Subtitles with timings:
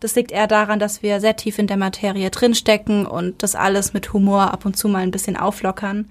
[0.00, 3.94] Das liegt eher daran, dass wir sehr tief in der Materie drinstecken und das alles
[3.94, 6.10] mit Humor ab und zu mal ein bisschen auflockern.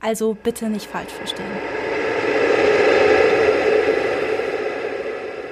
[0.00, 1.46] Also bitte nicht falsch verstehen.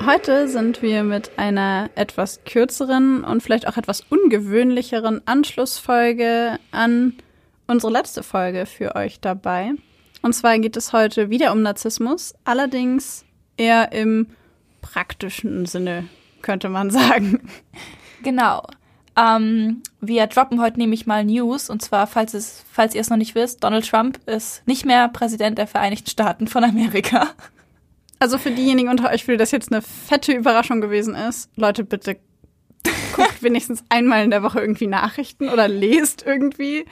[0.04, 7.12] Heute sind wir mit einer etwas kürzeren und vielleicht auch etwas ungewöhnlicheren Anschlussfolge an
[7.66, 9.72] unsere letzte Folge für euch dabei.
[10.22, 13.24] Und zwar geht es heute wieder um Narzissmus, allerdings
[13.56, 14.28] eher im
[14.80, 16.08] praktischen Sinne,
[16.48, 17.40] könnte man sagen.
[18.22, 18.66] Genau.
[19.16, 23.16] Ähm, wir droppen heute nämlich mal News und zwar, falls, es, falls ihr es noch
[23.18, 27.28] nicht wisst, Donald Trump ist nicht mehr Präsident der Vereinigten Staaten von Amerika.
[28.20, 31.84] Also für diejenigen unter euch, für die das jetzt eine fette Überraschung gewesen ist, Leute,
[31.84, 32.16] bitte
[33.12, 36.84] guckt wenigstens einmal in der Woche irgendwie Nachrichten oder lest irgendwie.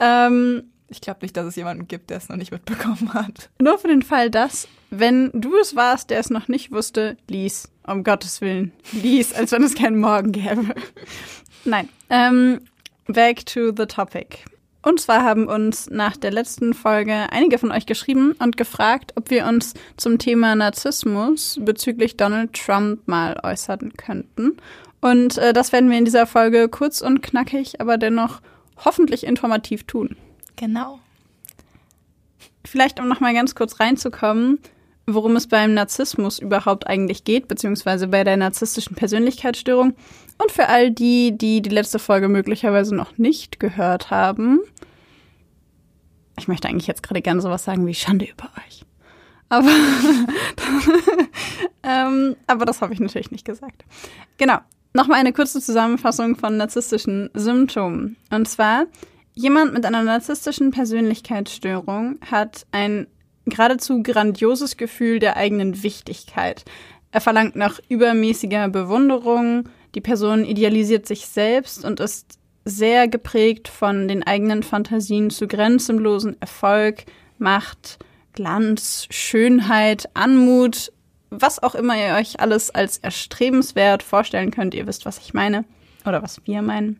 [0.00, 3.50] Ähm, ich glaube nicht, dass es jemanden gibt, der es noch nicht mitbekommen hat.
[3.60, 7.70] Nur für den Fall, dass, wenn du es warst, der es noch nicht wusste, lies.
[7.86, 8.72] Um Gottes Willen.
[8.92, 10.74] Lies, als wenn es keinen Morgen gäbe.
[11.64, 11.88] Nein.
[12.10, 12.60] Ähm,
[13.06, 14.38] back to the topic.
[14.82, 19.30] Und zwar haben uns nach der letzten Folge einige von euch geschrieben und gefragt, ob
[19.30, 24.56] wir uns zum Thema Narzissmus bezüglich Donald Trump mal äußern könnten.
[25.00, 28.40] Und äh, das werden wir in dieser Folge kurz und knackig, aber dennoch
[28.84, 30.16] hoffentlich informativ tun.
[30.56, 30.98] Genau.
[32.64, 34.58] Vielleicht, um nochmal ganz kurz reinzukommen,
[35.06, 39.94] worum es beim Narzissmus überhaupt eigentlich geht, beziehungsweise bei der narzisstischen Persönlichkeitsstörung.
[40.38, 44.60] Und für all die, die die letzte Folge möglicherweise noch nicht gehört haben.
[46.38, 48.82] Ich möchte eigentlich jetzt gerade gerne sowas sagen wie Schande über euch.
[49.48, 49.70] Aber,
[51.82, 53.84] ähm, aber das habe ich natürlich nicht gesagt.
[54.36, 54.58] Genau.
[54.92, 58.16] Nochmal eine kurze Zusammenfassung von narzisstischen Symptomen.
[58.30, 58.86] Und zwar,
[59.36, 63.06] jemand mit einer narzisstischen Persönlichkeitsstörung hat ein
[63.44, 66.64] geradezu grandioses Gefühl der eigenen Wichtigkeit.
[67.12, 74.08] Er verlangt nach übermäßiger Bewunderung, die Person idealisiert sich selbst und ist sehr geprägt von
[74.08, 77.04] den eigenen Fantasien zu grenzenlosen Erfolg,
[77.38, 77.98] Macht,
[78.32, 80.92] Glanz, Schönheit, Anmut,
[81.30, 84.74] was auch immer ihr euch alles als erstrebenswert vorstellen könnt.
[84.74, 85.64] Ihr wisst, was ich meine
[86.04, 86.98] oder was wir meinen.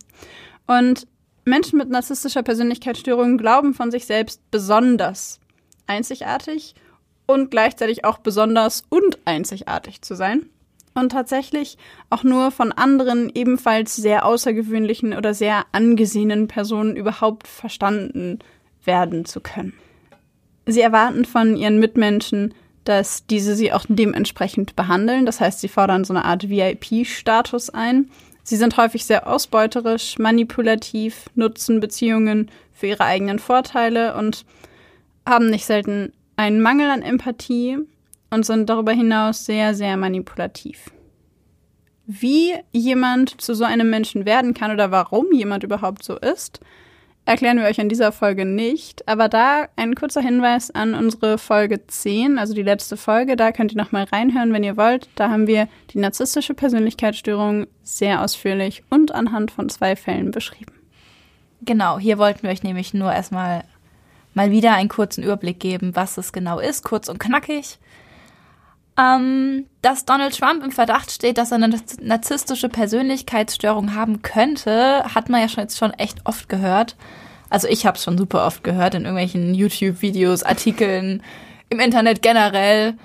[0.67, 1.07] Und
[1.47, 5.39] Menschen mit narzisstischer Persönlichkeitsstörung glauben von sich selbst besonders
[5.87, 6.75] einzigartig
[7.25, 10.49] und gleichzeitig auch besonders und einzigartig zu sein.
[10.93, 11.77] Und tatsächlich
[12.09, 18.39] auch nur von anderen ebenfalls sehr außergewöhnlichen oder sehr angesehenen Personen überhaupt verstanden
[18.83, 19.73] werden zu können.
[20.65, 22.53] Sie erwarten von ihren Mitmenschen,
[22.83, 25.25] dass diese sie auch dementsprechend behandeln.
[25.25, 28.09] Das heißt, sie fordern so eine Art VIP-Status ein.
[28.49, 34.45] Sie sind häufig sehr ausbeuterisch, manipulativ, nutzen Beziehungen für ihre eigenen Vorteile und
[35.25, 37.77] haben nicht selten einen Mangel an Empathie
[38.29, 40.85] und sind darüber hinaus sehr, sehr manipulativ.
[42.05, 46.61] Wie jemand zu so einem Menschen werden kann oder warum jemand überhaupt so ist,
[47.27, 49.07] erklären wir euch in dieser Folge nicht.
[49.07, 53.35] Aber da ein kurzer Hinweis an unsere Folge 10, also die letzte Folge.
[53.35, 55.09] Da könnt ihr nochmal reinhören, wenn ihr wollt.
[55.15, 60.73] Da haben wir die narzisstische Persönlichkeitsstörung sehr ausführlich und anhand von zwei Fällen beschrieben.
[61.61, 63.63] Genau, hier wollten wir euch nämlich nur erstmal
[64.33, 67.77] mal wieder einen kurzen Überblick geben, was es genau ist, kurz und knackig.
[68.99, 75.29] Ähm, dass Donald Trump im Verdacht steht, dass er eine narzisstische Persönlichkeitsstörung haben könnte, hat
[75.29, 76.95] man ja schon jetzt schon echt oft gehört.
[77.49, 81.21] Also ich habe es schon super oft gehört in irgendwelchen YouTube-Videos, Artikeln,
[81.69, 82.95] im Internet generell.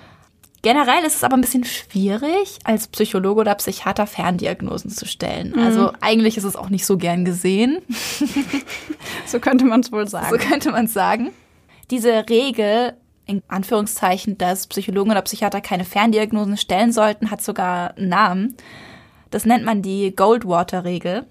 [0.62, 5.50] Generell ist es aber ein bisschen schwierig, als Psychologe oder Psychiater Ferndiagnosen zu stellen.
[5.50, 5.58] Mhm.
[5.58, 7.82] Also eigentlich ist es auch nicht so gern gesehen.
[9.26, 10.28] so könnte man es wohl sagen.
[10.30, 11.30] So könnte man es sagen.
[11.90, 12.94] Diese Regel
[13.26, 18.56] in Anführungszeichen, dass Psychologen oder Psychiater keine Ferndiagnosen stellen sollten, hat sogar einen Namen.
[19.30, 21.26] Das nennt man die Goldwater-Regel.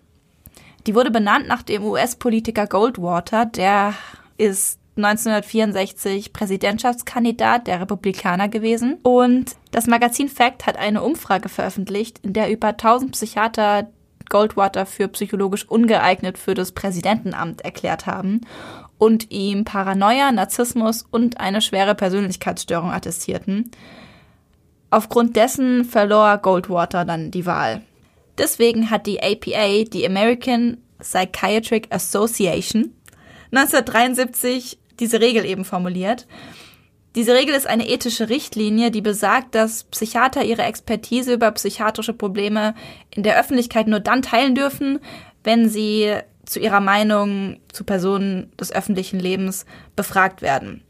[0.88, 3.94] Die wurde benannt nach dem US-Politiker Goldwater, der
[4.38, 8.98] ist 1964 Präsidentschaftskandidat der Republikaner gewesen.
[9.04, 13.88] Und das Magazin Fact hat eine Umfrage veröffentlicht, in der über 1000 Psychiater
[14.30, 18.42] Goldwater für psychologisch ungeeignet für das Präsidentenamt erklärt haben
[19.02, 23.72] und ihm Paranoia, Narzissmus und eine schwere Persönlichkeitsstörung attestierten.
[24.92, 27.82] Aufgrund dessen verlor Goldwater dann die Wahl.
[28.38, 32.94] Deswegen hat die APA, die American Psychiatric Association,
[33.52, 36.28] 1973 diese Regel eben formuliert.
[37.16, 42.76] Diese Regel ist eine ethische Richtlinie, die besagt, dass Psychiater ihre Expertise über psychiatrische Probleme
[43.10, 45.00] in der Öffentlichkeit nur dann teilen dürfen,
[45.44, 46.22] wenn sie
[46.52, 49.66] zu ihrer Meinung zu Personen des öffentlichen Lebens
[49.96, 50.84] befragt werden.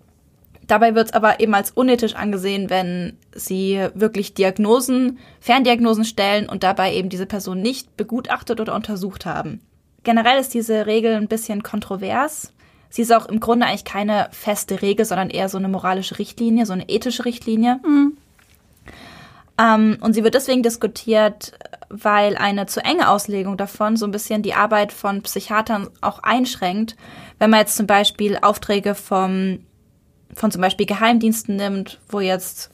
[0.68, 6.64] Dabei wird es aber eben als unethisch angesehen, wenn sie wirklich Diagnosen, Ferndiagnosen stellen und
[6.64, 9.62] dabei eben diese Person nicht begutachtet oder untersucht haben.
[10.04, 12.54] Generell ist diese Regel ein bisschen kontrovers.
[12.90, 16.66] Sie ist auch im Grunde eigentlich keine feste Regel, sondern eher so eine moralische Richtlinie,
[16.66, 17.80] so eine ethische Richtlinie.
[17.86, 18.18] Mhm.
[19.62, 21.54] Ähm, und sie wird deswegen diskutiert,
[21.90, 26.96] weil eine zu enge Auslegung davon so ein bisschen die Arbeit von Psychiatern auch einschränkt.
[27.38, 29.60] Wenn man jetzt zum Beispiel Aufträge vom,
[30.34, 32.72] von zum Beispiel Geheimdiensten nimmt, wo jetzt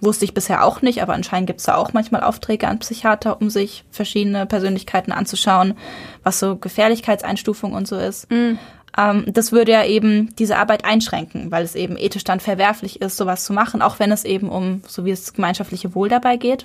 [0.00, 3.40] Wusste ich bisher auch nicht, aber anscheinend gibt es da auch manchmal Aufträge an Psychiater,
[3.40, 5.74] um sich verschiedene Persönlichkeiten anzuschauen,
[6.22, 8.30] was so Gefährlichkeitseinstufung und so ist.
[8.30, 8.60] Mhm.
[8.98, 13.16] Ähm, das würde ja eben diese Arbeit einschränken, weil es eben ethisch dann verwerflich ist,
[13.16, 16.64] sowas zu machen, auch wenn es eben um so wie das gemeinschaftliche Wohl dabei geht.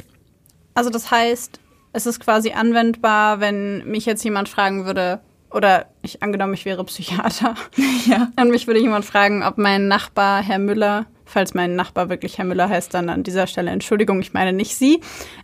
[0.74, 1.60] Also das heißt,
[1.94, 5.20] es ist quasi anwendbar, wenn mich jetzt jemand fragen würde,
[5.52, 7.54] oder ich angenommen, ich wäre Psychiater.
[8.08, 8.32] ja.
[8.40, 12.46] Und mich würde jemand fragen, ob mein Nachbar, Herr Müller, falls mein Nachbar wirklich Herr
[12.46, 15.02] Müller heißt, dann an dieser Stelle Entschuldigung, ich meine nicht Sie.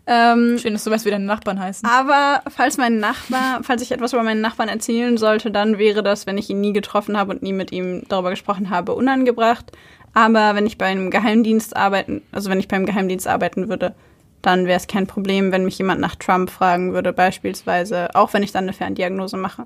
[0.07, 1.87] Ähm, Schön, dass du weißt, wie deine Nachbarn heißen.
[1.89, 6.27] Aber falls mein Nachbar, falls ich etwas über meinen Nachbarn erzählen sollte, dann wäre das,
[6.27, 9.71] wenn ich ihn nie getroffen habe und nie mit ihm darüber gesprochen habe, unangebracht.
[10.13, 13.95] Aber wenn ich bei einem Geheimdienst arbeiten, also wenn ich beim Geheimdienst arbeiten würde,
[14.41, 18.43] dann wäre es kein Problem, wenn mich jemand nach Trump fragen würde, beispielsweise, auch wenn
[18.43, 19.65] ich dann eine Ferndiagnose mache.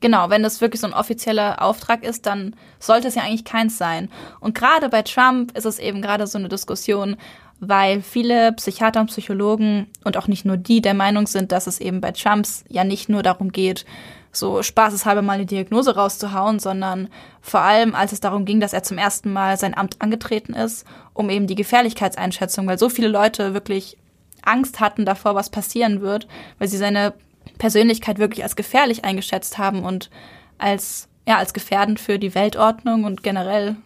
[0.00, 3.78] Genau, wenn das wirklich so ein offizieller Auftrag ist, dann sollte es ja eigentlich keins
[3.78, 4.10] sein.
[4.40, 7.16] Und gerade bei Trump ist es eben gerade so eine Diskussion,
[7.60, 11.80] weil viele Psychiater und Psychologen und auch nicht nur die der Meinung sind, dass es
[11.80, 13.86] eben bei Trumps ja nicht nur darum geht,
[14.32, 17.08] so spaßeshalber mal eine Diagnose rauszuhauen, sondern
[17.40, 20.86] vor allem, als es darum ging, dass er zum ersten Mal sein Amt angetreten ist,
[21.12, 23.98] um eben die Gefährlichkeitseinschätzung, weil so viele Leute wirklich
[24.42, 26.26] Angst hatten davor, was passieren wird,
[26.58, 27.14] weil sie seine
[27.58, 30.10] Persönlichkeit wirklich als gefährlich eingeschätzt haben und
[30.58, 33.76] als, ja, als gefährdend für die Weltordnung und generell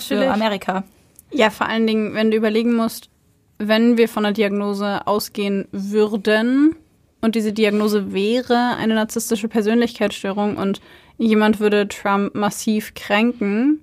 [0.00, 0.84] für Amerika.
[1.32, 3.10] Ja, vor allen Dingen, wenn du überlegen musst,
[3.58, 6.76] wenn wir von einer Diagnose ausgehen würden
[7.20, 10.80] und diese Diagnose wäre eine narzisstische Persönlichkeitsstörung und
[11.18, 13.82] jemand würde Trump massiv kränken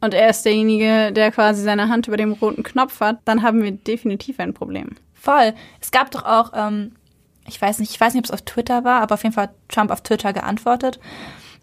[0.00, 3.62] und er ist derjenige, der quasi seine Hand über dem roten Knopf hat, dann haben
[3.62, 4.96] wir definitiv ein Problem.
[5.20, 5.54] Voll.
[5.80, 6.92] Es gab doch auch, ähm,
[7.46, 9.44] ich weiß nicht, ich weiß nicht, ob es auf Twitter war, aber auf jeden Fall
[9.44, 10.98] hat Trump auf Twitter geantwortet,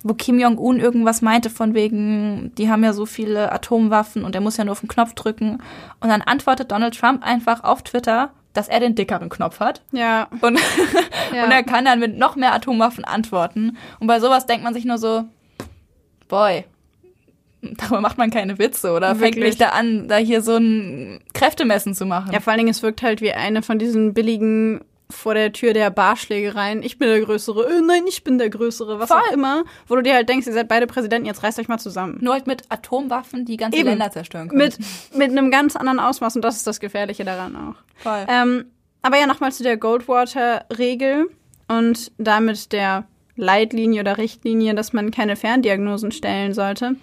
[0.04, 4.42] wo Kim Jong-un irgendwas meinte von wegen, die haben ja so viele Atomwaffen und er
[4.42, 5.62] muss ja nur auf den Knopf drücken.
[6.00, 9.82] Und dann antwortet Donald Trump einfach auf Twitter, dass er den dickeren Knopf hat.
[9.92, 10.28] Ja.
[10.42, 10.60] Und,
[11.34, 11.46] ja.
[11.46, 13.76] und er kann dann mit noch mehr Atomwaffen antworten.
[14.00, 15.24] Und bei sowas denkt man sich nur so,
[16.28, 16.64] boy,
[17.78, 19.36] darüber macht man keine Witze oder Wirklich?
[19.36, 22.32] fängt mich da an, da hier so ein Kräftemessen zu machen.
[22.34, 25.74] Ja, vor allen Dingen, es wirkt halt wie eine von diesen billigen vor der Tür
[25.74, 26.84] der Barschlägereien.
[26.84, 27.66] Ich bin der Größere.
[27.66, 29.00] Äh, nein, ich bin der Größere.
[29.00, 29.20] Was Voll.
[29.20, 29.64] auch immer.
[29.88, 32.18] Wo du dir halt denkst, ihr seid beide Präsidenten, jetzt reißt euch mal zusammen.
[32.22, 33.88] Nur halt mit Atomwaffen, die ganze Eben.
[33.90, 34.62] Länder zerstören können.
[34.62, 34.78] Mit,
[35.16, 37.76] mit einem ganz anderen Ausmaß und das ist das Gefährliche daran auch.
[37.96, 38.26] Voll.
[38.28, 38.66] Ähm,
[39.02, 41.30] aber ja, nochmal zu der Goldwater-Regel
[41.70, 43.06] und damit der
[43.38, 46.96] Leitlinie oder Richtlinie, dass man keine Ferndiagnosen stellen sollte.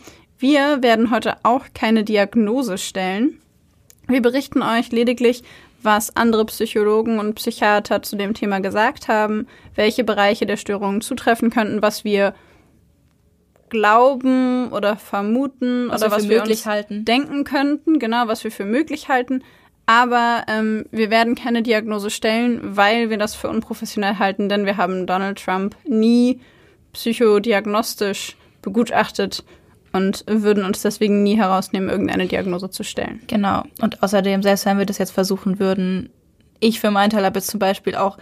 [0.45, 3.41] Wir werden heute auch keine Diagnose stellen.
[4.09, 5.43] Wir berichten euch lediglich,
[5.83, 11.49] was andere Psychologen und Psychiater zu dem Thema gesagt haben, welche Bereiche der Störungen zutreffen
[11.49, 12.35] könnten, was wir
[13.71, 17.07] glauben oder vermuten was oder wir was wir uns halten.
[17.07, 19.43] denken könnten, genau, was wir für möglich halten.
[19.87, 24.77] Aber ähm, wir werden keine Diagnose stellen, weil wir das für unprofessionell halten, denn wir
[24.77, 26.43] haben Donald Trump nie
[26.93, 29.43] psychodiagnostisch begutachtet
[29.95, 33.23] und würden uns deswegen nie herausnehmen, irgendeine Diagnose zu stellen.
[33.29, 33.63] Genau.
[33.81, 36.11] Und außerdem, selbst wenn wir das jetzt versuchen würden,
[36.59, 38.19] ich für meinen Teil habe jetzt zum Beispiel auch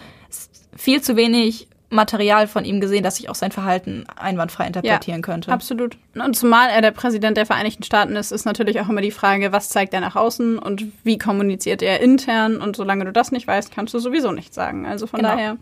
[0.77, 5.23] viel zu wenig Material von ihm gesehen, dass ich auch sein Verhalten einwandfrei interpretieren ja,
[5.23, 5.51] könnte.
[5.51, 5.97] Absolut.
[6.15, 9.53] Und zumal er der Präsident der Vereinigten Staaten ist, ist natürlich auch immer die Frage,
[9.53, 12.59] was zeigt er nach außen und wie kommuniziert er intern.
[12.59, 14.87] Und solange du das nicht weißt, kannst du sowieso nichts sagen.
[14.87, 15.31] Also von genau.
[15.31, 15.57] daher,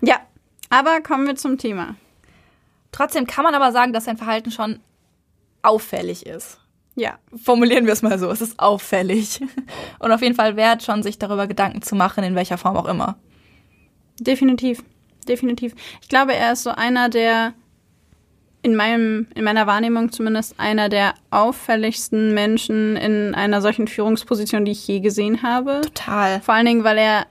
[0.00, 0.16] ja.
[0.70, 1.94] Aber kommen wir zum Thema.
[2.90, 4.80] Trotzdem kann man aber sagen, dass sein Verhalten schon
[5.66, 6.58] auffällig ist.
[6.94, 7.18] Ja.
[7.36, 9.40] Formulieren wir es mal so, es ist auffällig.
[9.98, 12.86] Und auf jeden Fall wert, schon sich darüber Gedanken zu machen, in welcher Form auch
[12.86, 13.16] immer.
[14.18, 14.82] Definitiv.
[15.28, 15.74] Definitiv.
[16.00, 17.52] Ich glaube, er ist so einer der,
[18.62, 24.72] in, meinem, in meiner Wahrnehmung zumindest, einer der auffälligsten Menschen in einer solchen Führungsposition, die
[24.72, 25.82] ich je gesehen habe.
[25.82, 26.40] Total.
[26.40, 27.26] Vor allen Dingen, weil er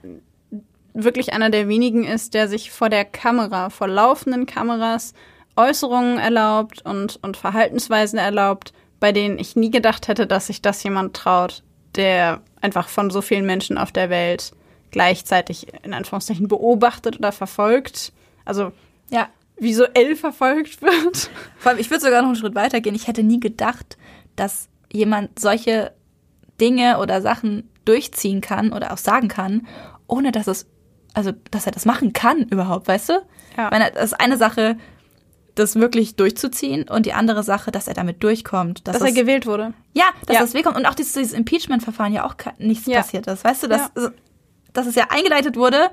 [0.94, 5.14] wirklich einer der wenigen ist, der sich vor der Kamera, vor laufenden Kameras
[5.56, 10.82] Äußerungen erlaubt und, und Verhaltensweisen erlaubt, bei denen ich nie gedacht hätte, dass sich das
[10.84, 11.64] jemand traut,
[11.96, 14.52] der einfach von so vielen Menschen auf der Welt
[14.92, 18.14] gleichzeitig in Anführungszeichen beobachtet oder verfolgt.
[18.46, 18.72] Also
[19.10, 19.28] Ja.
[19.58, 21.30] visuell verfolgt wird.
[21.58, 22.96] Vor allem, ich würde sogar noch einen Schritt weiter gehen.
[22.96, 23.98] Ich hätte nie gedacht,
[24.36, 25.92] dass jemand solche
[26.60, 29.68] Dinge oder Sachen durchziehen kann oder auch sagen kann,
[30.08, 30.66] ohne dass es,
[31.14, 33.14] also, dass er das machen kann überhaupt, weißt du?
[33.58, 33.66] Ja.
[33.66, 34.78] Ich meine, das ist eine Sache,
[35.56, 38.88] das wirklich durchzuziehen und die andere Sache, dass er damit durchkommt.
[38.88, 39.74] Dass er es- gewählt wurde.
[39.94, 40.42] Ja, dass Ja.
[40.42, 40.76] das wegkommt.
[40.78, 42.98] Und auch dieses, dieses Impeachment-Verfahren ja auch nichts Ja.
[43.02, 43.44] passiert ist.
[43.44, 44.12] Weißt du, dass, Ja.
[44.74, 45.90] dass es ja eingeleitet wurde.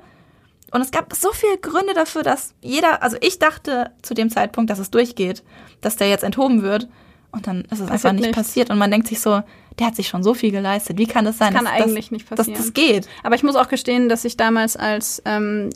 [0.71, 4.69] Und es gab so viele Gründe dafür, dass jeder, also ich dachte zu dem Zeitpunkt,
[4.69, 5.43] dass es durchgeht,
[5.81, 6.87] dass der jetzt enthoben wird.
[7.31, 8.35] Und dann ist es einfach nicht nichts.
[8.35, 8.69] passiert.
[8.69, 9.41] Und man denkt sich so,
[9.79, 10.97] der hat sich schon so viel geleistet.
[10.99, 11.53] Wie kann das sein?
[11.53, 12.57] kann dass, eigentlich dass, nicht dass passieren.
[12.59, 13.07] das geht.
[13.23, 15.69] Aber ich muss auch gestehen, dass ich damals, als ähm,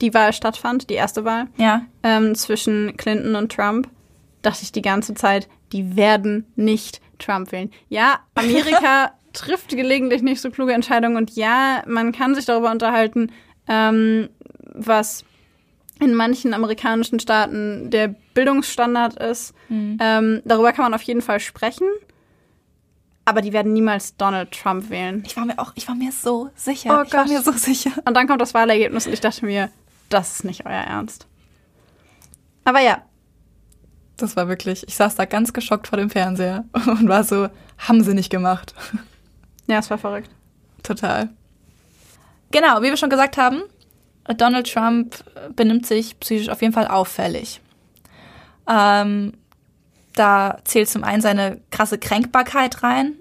[0.00, 1.82] die Wahl stattfand, die erste Wahl, Ja.
[2.02, 3.88] ähm, zwischen Clinton und Trump,
[4.42, 7.70] dachte ich die ganze Zeit, die werden nicht Trump wählen.
[7.88, 13.30] Ja, Amerika trifft gelegentlich nicht so kluge Entscheidungen und ja, man kann sich darüber unterhalten,
[13.68, 14.28] ähm,
[14.74, 15.24] was
[16.00, 19.54] in manchen amerikanischen Staaten der Bildungsstandard ist.
[19.70, 21.86] Ähm, darüber kann man auf jeden Fall sprechen.
[23.24, 25.22] Aber die werden niemals Donald Trump wählen.
[25.24, 26.98] Ich war mir auch, ich war mir so sicher.
[26.98, 27.32] Oh ich war Gott.
[27.32, 27.90] mir so sicher.
[28.04, 29.70] Und dann kommt das Wahlergebnis und ich dachte mir,
[30.08, 31.26] das ist nicht euer Ernst.
[32.64, 33.02] Aber ja,
[34.16, 38.02] Das war wirklich, ich saß da ganz geschockt vor dem Fernseher und war so, haben
[38.02, 38.74] sie nicht gemacht.
[39.66, 40.30] ja, es war verrückt.
[40.82, 41.30] Total.
[42.52, 43.62] Genau, wie wir schon gesagt haben,
[44.36, 45.16] Donald Trump
[45.56, 47.60] benimmt sich psychisch auf jeden Fall auffällig.
[48.68, 49.32] Ähm,
[50.14, 53.14] da zählt zum einen seine krasse Kränkbarkeit rein,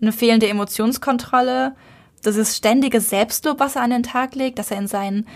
[0.00, 1.74] eine fehlende Emotionskontrolle,
[2.22, 5.26] das ist ständige Selbstlob, was er an den Tag legt, dass er in seinen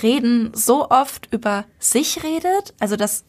[0.00, 3.24] Reden so oft über sich redet, also dass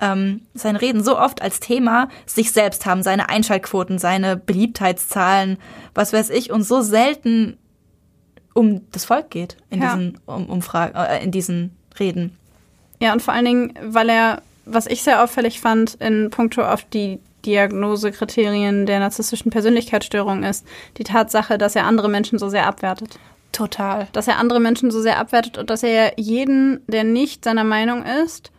[0.00, 5.58] ähm, seine Reden so oft als Thema sich selbst haben, seine Einschaltquoten, seine Beliebtheitszahlen,
[5.94, 7.56] was weiß ich, und so selten
[8.54, 9.94] um das Volk geht in Ja.
[9.96, 12.36] diesen um, Umfragen, äh, in diesen Reden.
[13.00, 16.84] Ja, und vor allen Dingen, weil er, was ich sehr auffällig fand, in puncto auf
[16.84, 23.18] die Diagnosekriterien der narzisstischen Persönlichkeitsstörung ist, die Tatsache, dass er andere Menschen so sehr abwertet.
[23.54, 24.08] Total.
[24.12, 28.04] Dass er andere Menschen so sehr abwertet und dass er jeden, der nicht seiner Meinung
[28.04, 28.50] ist,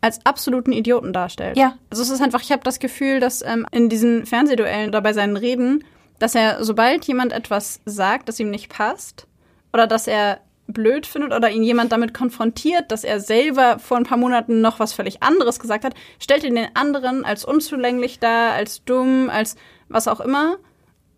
[0.00, 1.56] als absoluten Idioten darstellt.
[1.56, 1.78] Ja.
[1.90, 5.12] Also es ist einfach, ich habe das Gefühl, dass ähm, in diesen Fernsehduellen oder bei
[5.12, 5.84] seinen Reden,
[6.18, 9.26] dass er, sobald jemand etwas sagt, das ihm nicht passt,
[9.72, 14.04] oder dass er blöd findet oder ihn jemand damit konfrontiert, dass er selber vor ein
[14.04, 18.52] paar Monaten noch was völlig anderes gesagt hat, stellt ihn den anderen als unzulänglich dar,
[18.52, 19.56] als dumm, als
[19.88, 20.56] was auch immer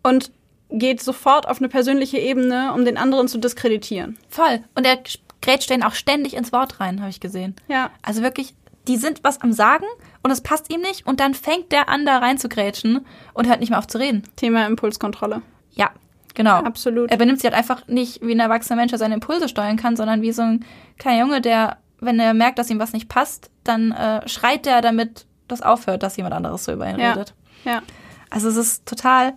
[0.03, 0.31] und
[0.69, 4.17] geht sofort auf eine persönliche Ebene, um den anderen zu diskreditieren.
[4.29, 4.59] Voll.
[4.75, 4.99] Und er
[5.41, 7.55] grätscht denen auch ständig ins Wort rein, habe ich gesehen.
[7.67, 7.91] Ja.
[8.01, 8.53] Also wirklich,
[8.87, 9.85] die sind was am Sagen
[10.23, 13.47] und es passt ihm nicht und dann fängt der an, da rein zu grätschen und
[13.47, 14.23] hört nicht mehr auf zu reden.
[14.35, 15.41] Thema Impulskontrolle.
[15.73, 15.91] Ja,
[16.33, 16.55] genau.
[16.57, 17.11] Absolut.
[17.11, 19.95] Er benimmt sich halt einfach nicht wie ein erwachsener Mensch, der seine Impulse steuern kann,
[19.95, 20.65] sondern wie so ein
[20.97, 24.81] kleiner Junge, der, wenn er merkt, dass ihm was nicht passt, dann äh, schreit er,
[24.81, 27.11] damit das aufhört, dass jemand anderes so über ihn Ja.
[27.11, 27.33] redet.
[27.63, 27.81] Ja.
[28.29, 29.33] Also es ist total,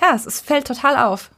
[0.00, 1.30] ja, es, es fällt total auf.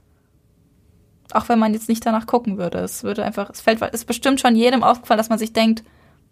[1.33, 2.79] Auch wenn man jetzt nicht danach gucken würde.
[2.79, 5.83] Es würde einfach, es fällt, es ist bestimmt schon jedem aufgefallen, dass man sich denkt,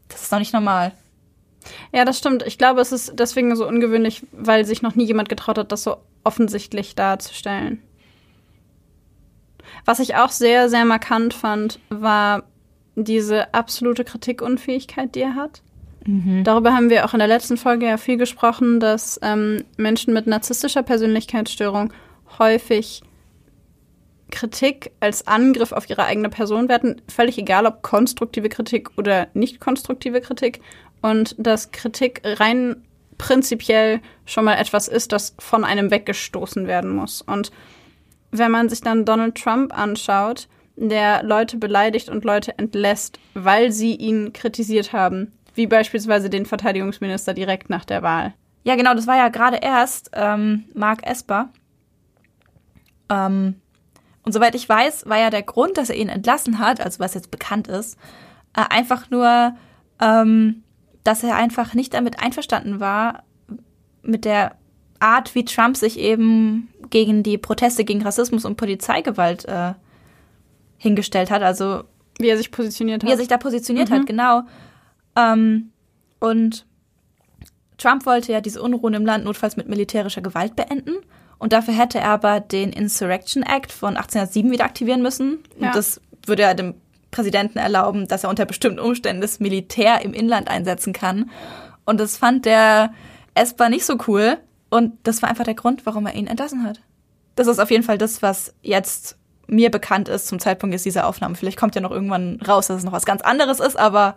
[0.09, 0.93] das ist doch nicht normal.
[1.93, 2.43] Ja, das stimmt.
[2.47, 5.83] Ich glaube, es ist deswegen so ungewöhnlich, weil sich noch nie jemand getraut hat, das
[5.83, 7.83] so offensichtlich darzustellen.
[9.85, 12.45] Was ich auch sehr, sehr markant fand, war
[12.97, 15.63] diese absolute Kritikunfähigkeit, die er hat.
[16.45, 20.27] Darüber haben wir auch in der letzten Folge ja viel gesprochen, dass ähm, Menschen mit
[20.27, 21.93] narzisstischer Persönlichkeitsstörung
[22.39, 23.03] häufig
[24.31, 29.61] Kritik als Angriff auf ihre eigene Person werten, völlig egal ob konstruktive Kritik oder nicht
[29.61, 30.61] konstruktive Kritik.
[31.03, 32.85] Und dass Kritik rein
[33.19, 37.23] prinzipiell schon mal etwas ist, das von einem weggestoßen werden muss.
[37.23, 37.51] Und
[38.31, 43.95] wenn man sich dann Donald Trump anschaut, der Leute beleidigt und Leute entlässt, weil sie
[43.95, 48.33] ihn kritisiert haben, wie beispielsweise den Verteidigungsminister direkt nach der Wahl.
[48.63, 51.51] Ja, genau, das war ja gerade erst ähm, Mark Esper.
[53.11, 53.57] Ähm,
[54.23, 57.15] Und soweit ich weiß, war ja der Grund, dass er ihn entlassen hat, also was
[57.15, 57.97] jetzt bekannt ist,
[58.55, 59.55] äh, einfach nur,
[60.01, 60.63] ähm,
[61.05, 63.23] dass er einfach nicht damit einverstanden war,
[64.03, 64.57] mit der
[64.99, 69.73] Art, wie Trump sich eben gegen die Proteste gegen Rassismus und Polizeigewalt äh,
[70.77, 71.43] hingestellt hat.
[71.43, 71.85] Also
[72.19, 73.09] Wie er sich positioniert hat.
[73.09, 73.95] wie er sich da positioniert Mhm.
[73.95, 74.43] hat, genau.
[75.17, 75.71] Ähm,
[76.19, 76.67] und
[77.79, 80.97] Trump wollte ja diese Unruhen im Land notfalls mit militärischer Gewalt beenden.
[81.41, 85.39] Und dafür hätte er aber den Insurrection Act von 1807 wieder aktivieren müssen.
[85.59, 85.69] Ja.
[85.69, 86.75] Und das würde ja dem
[87.11, 91.31] Präsidenten erlauben, dass er unter bestimmten Umständen das Militär im Inland einsetzen kann.
[91.87, 92.93] Und das fand der
[93.35, 94.37] Esper nicht so cool.
[94.69, 96.81] Und das war einfach der Grund, warum er ihn entlassen hat.
[97.37, 99.17] Das ist auf jeden Fall das, was jetzt
[99.47, 101.35] mir bekannt ist zum Zeitpunkt ist dieser Aufnahme.
[101.35, 104.17] Vielleicht kommt ja noch irgendwann raus, dass es noch was ganz anderes ist, aber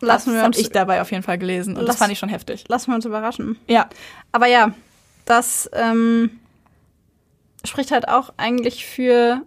[0.00, 2.64] lassen das habe ich dabei auf jeden Fall gelesen und das fand ich schon heftig.
[2.68, 3.58] lassen wir uns überraschen.
[3.66, 3.88] Ja,
[4.32, 4.72] Aber ja,
[5.24, 6.38] das ähm,
[7.64, 9.42] spricht halt auch eigentlich für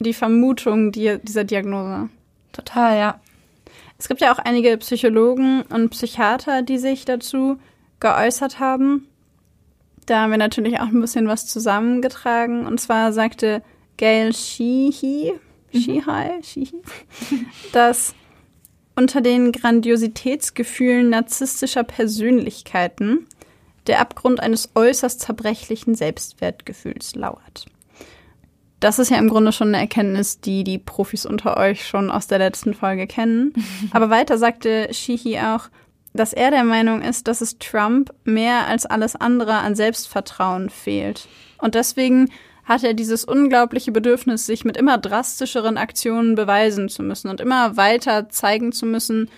[0.00, 2.08] die Vermutung die, dieser Diagnose.
[2.52, 3.20] total, ja.
[3.98, 7.58] Es gibt ja auch einige Psychologen und Psychiater, die sich dazu
[8.00, 9.06] geäußert haben.
[10.06, 12.66] Da haben wir natürlich auch ein bisschen was zusammengetragen.
[12.66, 13.62] Und zwar sagte
[13.96, 15.34] Gail Sheehy,
[15.72, 16.02] Sheehy,
[16.42, 16.82] Sheehy,
[17.72, 18.14] dass
[18.96, 23.26] unter den Grandiositätsgefühlen narzisstischer Persönlichkeiten
[23.86, 27.66] der Abgrund eines äußerst zerbrechlichen Selbstwertgefühls lauert.
[28.80, 32.26] Das ist ja im Grunde schon eine Erkenntnis, die die Profis unter euch schon aus
[32.26, 33.52] der letzten Folge kennen.
[33.92, 35.68] Aber weiter sagte Shihi auch,
[36.14, 41.28] dass er der Meinung ist, dass es Trump mehr als alles andere an Selbstvertrauen fehlt.
[41.58, 42.28] Und deswegen
[42.64, 47.76] hat er dieses unglaubliche Bedürfnis, sich mit immer drastischeren Aktionen beweisen zu müssen und immer
[47.76, 49.30] weiter zeigen zu müssen,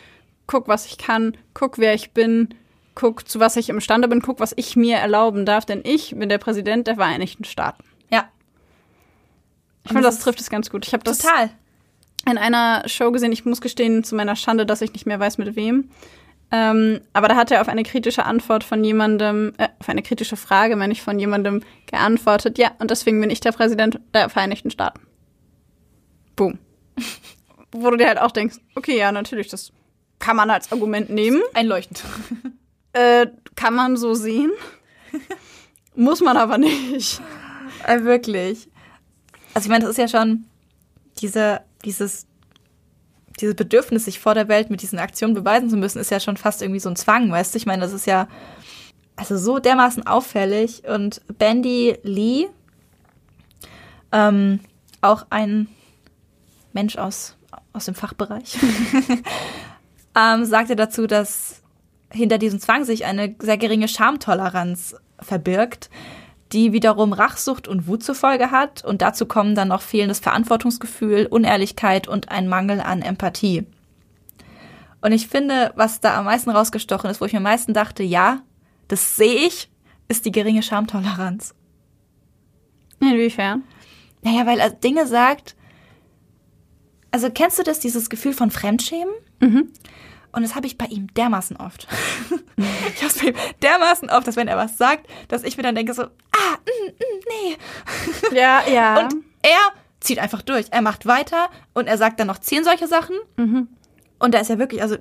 [0.46, 2.48] guck, was ich kann, guck, wer ich bin,
[2.94, 6.28] guck, zu was ich imstande bin, guck, was ich mir erlauben darf, denn ich bin
[6.28, 7.84] der Präsident der Vereinigten Staaten.
[8.10, 8.28] Ja,
[9.84, 10.86] Ich finde, das das trifft es ganz gut.
[10.86, 11.50] Ich habe das total.
[12.30, 13.32] in einer Show gesehen.
[13.32, 15.90] Ich muss gestehen, zu meiner Schande, dass ich nicht mehr weiß, mit wem.
[16.50, 20.36] Ähm, aber da hat er auf eine kritische Antwort von jemandem, äh, auf eine kritische
[20.36, 22.58] Frage, meine ich, von jemandem geantwortet.
[22.58, 25.00] Ja, und deswegen bin ich der Präsident der Vereinigten Staaten.
[26.36, 26.58] Boom.
[27.72, 29.72] Wo du dir halt auch denkst, okay, ja, natürlich, das
[30.20, 31.42] kann man als Argument nehmen.
[31.54, 32.04] Einleuchtend.
[32.94, 33.26] Äh,
[33.56, 34.52] kann man so sehen.
[35.94, 37.20] Muss man aber nicht.
[37.86, 38.68] Äh, wirklich.
[39.52, 40.44] Also ich meine, das ist ja schon
[41.20, 42.26] diese, dieses,
[43.40, 46.36] dieses Bedürfnis, sich vor der Welt mit diesen Aktionen beweisen zu müssen, ist ja schon
[46.36, 47.58] fast irgendwie so ein Zwang, weißt du?
[47.58, 48.28] Ich meine, das ist ja
[49.16, 50.84] also so dermaßen auffällig.
[50.86, 52.46] Und Bandy Lee,
[54.12, 54.60] ähm,
[55.00, 55.68] auch ein
[56.72, 57.36] Mensch aus,
[57.72, 58.56] aus dem Fachbereich,
[60.16, 61.63] ähm, sagte dazu, dass
[62.14, 65.90] hinter diesem Zwang sich eine sehr geringe Schamtoleranz verbirgt,
[66.52, 68.84] die wiederum Rachsucht und Wut zur Folge hat.
[68.84, 73.66] Und dazu kommen dann noch fehlendes Verantwortungsgefühl, Unehrlichkeit und ein Mangel an Empathie.
[75.00, 78.02] Und ich finde, was da am meisten rausgestochen ist, wo ich mir am meisten dachte,
[78.02, 78.40] ja,
[78.88, 79.68] das sehe ich,
[80.08, 81.54] ist die geringe Schamtoleranz.
[83.00, 83.64] Inwiefern?
[84.22, 85.56] Naja, weil er Dinge sagt.
[87.10, 89.14] Also kennst du das, dieses Gefühl von Fremdschämen?
[89.40, 89.68] Mhm.
[90.34, 91.86] Und das habe ich bei ihm dermaßen oft.
[92.56, 95.62] ich habe es bei ihm dermaßen oft, dass wenn er was sagt, dass ich mir
[95.62, 98.36] dann denke so, ah, mm, mm, nee.
[98.36, 98.98] Ja, ja.
[99.04, 100.66] Und er zieht einfach durch.
[100.70, 103.16] Er macht weiter und er sagt dann noch zehn solche Sachen.
[103.36, 103.68] Mhm.
[104.18, 104.96] Und da ist er wirklich, also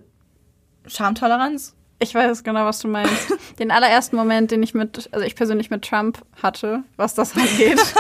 [0.88, 1.76] Schamtoleranz.
[2.04, 3.34] Ich weiß genau, was du meinst.
[3.60, 7.80] Den allerersten Moment, den ich mit, also ich persönlich mit Trump hatte, was das angeht.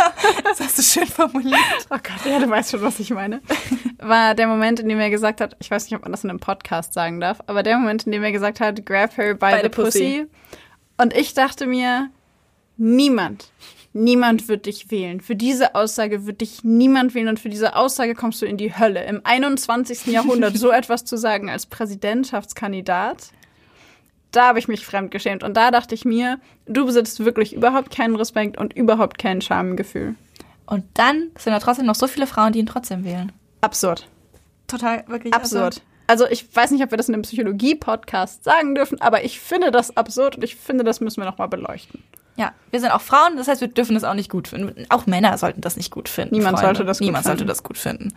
[0.44, 1.60] Das hast du schön formuliert.
[1.90, 3.42] oh Gott, ja, du weißt schon, was ich meine.
[3.98, 6.30] War der Moment, in dem er gesagt hat, ich weiß nicht, ob man das in
[6.30, 9.60] einem Podcast sagen darf, aber der Moment, in dem er gesagt hat, grab her by,
[9.64, 10.28] the, pussy.
[10.98, 12.10] Und ich dachte mir,
[12.78, 13.52] niemand,
[13.94, 15.22] niemand wird dich wählen.
[15.22, 18.78] Für diese Aussage wird dich niemand wählen und für diese Aussage kommst du in die
[18.78, 19.06] Hölle.
[19.06, 20.08] Im 21.
[20.08, 23.32] Jahrhundert so etwas zu sagen als Präsidentschaftskandidat,
[24.36, 25.44] da habe ich mich fremdgeschämt.
[25.44, 30.16] Und da dachte ich mir, du besitzt wirklich überhaupt keinen Respekt und überhaupt kein Schamgefühl.
[30.66, 33.32] Und dann sind da trotzdem noch so viele Frauen, die ihn trotzdem wählen.
[33.62, 34.08] Absurd.
[34.68, 35.34] Total, wirklich.
[35.34, 35.82] Absurd.
[36.08, 39.72] Also ich weiß nicht, ob wir das in einem Psychologie-Podcast sagen dürfen, aber ich finde
[39.72, 42.04] das absurd und ich finde, das müssen wir nochmal beleuchten.
[42.36, 44.86] Ja, wir sind auch Frauen, das heißt, wir dürfen das auch nicht gut finden.
[44.90, 46.36] Auch Männer sollten das nicht gut finden.
[46.36, 46.78] Niemand Freunde.
[46.78, 47.48] sollte das gut Niemand sollte finden.
[47.50, 48.14] das gut finden.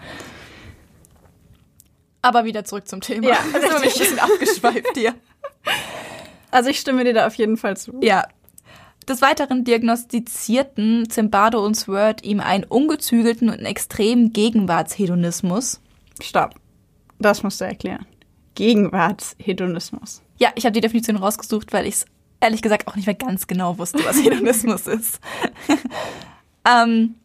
[2.22, 3.28] Aber wieder zurück zum Thema.
[3.28, 5.14] Ja, das ist ein bisschen abgeschweift hier.
[6.56, 8.00] Also ich stimme dir da auf jeden Fall zu.
[8.00, 8.26] Ja.
[9.06, 15.82] Des Weiteren diagnostizierten Zimbardo und Sword ihm einen ungezügelten und extremen Gegenwartshedonismus.
[16.18, 16.54] Stopp.
[17.18, 18.06] Das musst du erklären.
[18.54, 20.22] Gegenwartshedonismus.
[20.38, 22.06] Ja, ich habe die Definition rausgesucht, weil ich es
[22.40, 25.20] ehrlich gesagt auch nicht mehr ganz genau wusste, was Hedonismus ist.
[26.66, 27.16] ähm,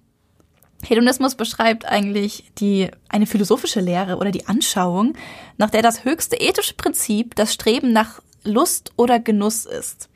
[0.84, 5.13] Hedonismus beschreibt eigentlich die, eine philosophische Lehre oder die Anschauung,
[5.58, 10.10] nach der das höchste ethische Prinzip das Streben nach Lust oder Genuss ist.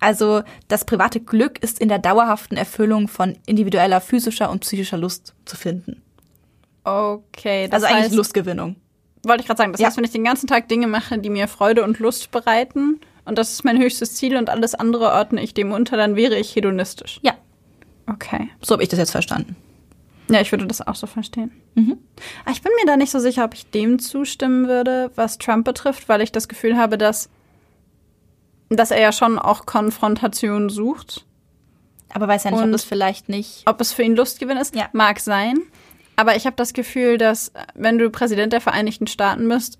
[0.00, 5.34] Also das private Glück ist in der dauerhaften Erfüllung von individueller physischer und psychischer Lust
[5.44, 6.02] zu finden.
[6.84, 8.76] Okay, das also eigentlich heißt, Lustgewinnung.
[9.22, 9.72] Wollte ich gerade sagen.
[9.72, 9.86] Das ja.
[9.86, 13.38] heißt, wenn ich den ganzen Tag Dinge mache, die mir Freude und Lust bereiten, und
[13.38, 16.54] das ist mein höchstes Ziel und alles andere ordne ich dem unter, dann wäre ich
[16.54, 17.20] hedonistisch.
[17.22, 17.32] Ja.
[18.06, 18.50] Okay.
[18.60, 19.56] So habe ich das jetzt verstanden.
[20.28, 21.52] Ja, ich würde das auch so verstehen.
[21.74, 21.98] Mhm.
[22.44, 25.64] Aber ich bin mir da nicht so sicher, ob ich dem zustimmen würde, was Trump
[25.64, 27.28] betrifft, weil ich das Gefühl habe, dass,
[28.76, 31.24] dass er ja schon auch Konfrontation sucht.
[32.12, 33.62] Aber weiß ja nicht, Und ob es vielleicht nicht.
[33.66, 34.88] Ob es für ihn Lustgewinn ist, ja.
[34.92, 35.58] mag sein.
[36.16, 39.78] Aber ich habe das Gefühl, dass wenn du Präsident der Vereinigten Staaten bist,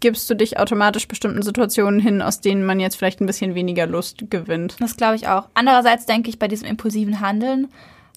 [0.00, 3.86] gibst du dich automatisch bestimmten Situationen hin, aus denen man jetzt vielleicht ein bisschen weniger
[3.86, 4.76] Lust gewinnt.
[4.80, 5.48] Das glaube ich auch.
[5.54, 7.68] Andererseits denke ich bei diesem impulsiven Handeln,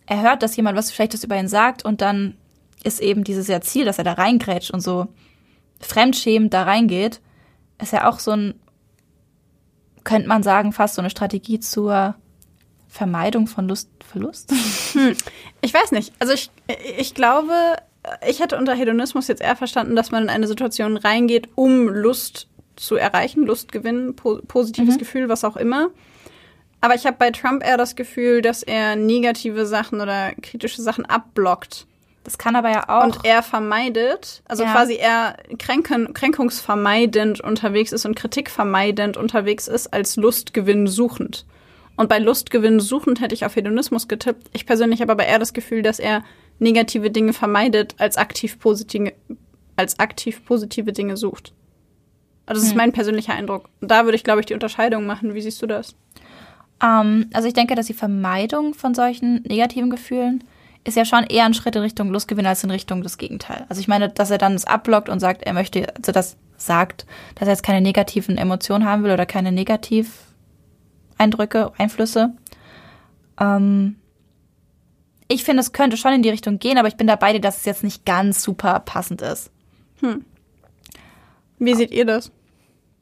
[0.06, 2.36] er hört, dass jemand was Schlechtes über ihn sagt und dann
[2.84, 5.08] ist eben dieses ja Ziel, dass er da reingrätscht und so
[5.80, 7.20] fremdschämend da reingeht,
[7.82, 8.56] ist ja auch so ein,
[10.08, 12.16] könnte man sagen, fast so eine Strategie zur
[12.88, 14.52] Vermeidung von Lustverlust?
[14.94, 15.16] Hm.
[15.62, 16.14] Ich weiß nicht.
[16.20, 16.50] Also ich,
[16.98, 17.76] ich glaube,
[18.26, 22.48] ich hätte unter Hedonismus jetzt eher verstanden, dass man in eine Situation reingeht, um Lust
[22.78, 25.00] zu erreichen, Lust gewinnen, po positives mhm.
[25.00, 25.90] Gefühl, was auch immer.
[26.80, 31.06] Aber ich habe bei Trump eher das Gefühl, dass er negative Sachen oder kritische Sachen
[31.06, 31.86] abblockt.
[32.28, 33.06] Das kann aber ja auch.
[33.06, 34.74] Und er vermeidet, also ja.
[34.74, 41.46] quasi er kränken, kränkungsvermeidend unterwegs ist und kritikvermeidend unterwegs ist, als Lustgewinn suchend.
[41.96, 44.50] Und bei Lustgewinn suchend hätte ich auf Hedonismus getippt.
[44.52, 46.22] Ich persönlich habe aber eher das Gefühl, dass er
[46.60, 49.14] negative Dinge vermeidet, als aktiv positive,
[49.78, 51.54] als aktiv positive Dinge sucht.
[52.46, 52.72] Also das hm.
[52.72, 53.70] ist mein persönlicher Eindruck.
[53.80, 55.34] Da würde ich, glaube ich, die Unterscheidung machen.
[55.34, 55.96] Wie siehst du das?
[56.84, 60.44] Ähm, also ich denke, dass die Vermeidung von solchen negativen Gefühlen
[60.88, 63.66] ist ja schon eher ein Schritt in Richtung Lustgewinn als in Richtung des Gegenteil.
[63.68, 67.06] Also ich meine, dass er dann das abblockt und sagt, er möchte, also das sagt,
[67.36, 72.32] dass er jetzt keine negativen Emotionen haben will oder keine Negativeindrücke, Einflüsse.
[73.40, 73.98] Ähm,
[75.28, 77.66] ich finde, es könnte schon in die Richtung gehen, aber ich bin dabei, dass es
[77.66, 79.52] jetzt nicht ganz super passend ist.
[80.00, 80.24] Hm.
[81.60, 82.32] Wie seht ihr das?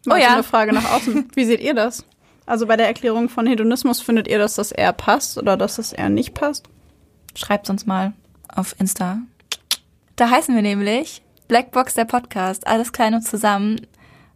[0.08, 0.34] Mal oh ja.
[0.34, 1.30] Eine Frage nach außen.
[1.36, 2.04] Wie seht ihr das?
[2.48, 5.93] Also bei der Erklärung von Hedonismus findet ihr, dass das eher passt oder dass das
[5.93, 6.67] eher nicht passt?
[7.36, 8.13] Schreibt uns mal
[8.48, 9.19] auf Insta.
[10.15, 13.82] Da heißen wir nämlich Blackbox der Podcast, alles klein und zusammen.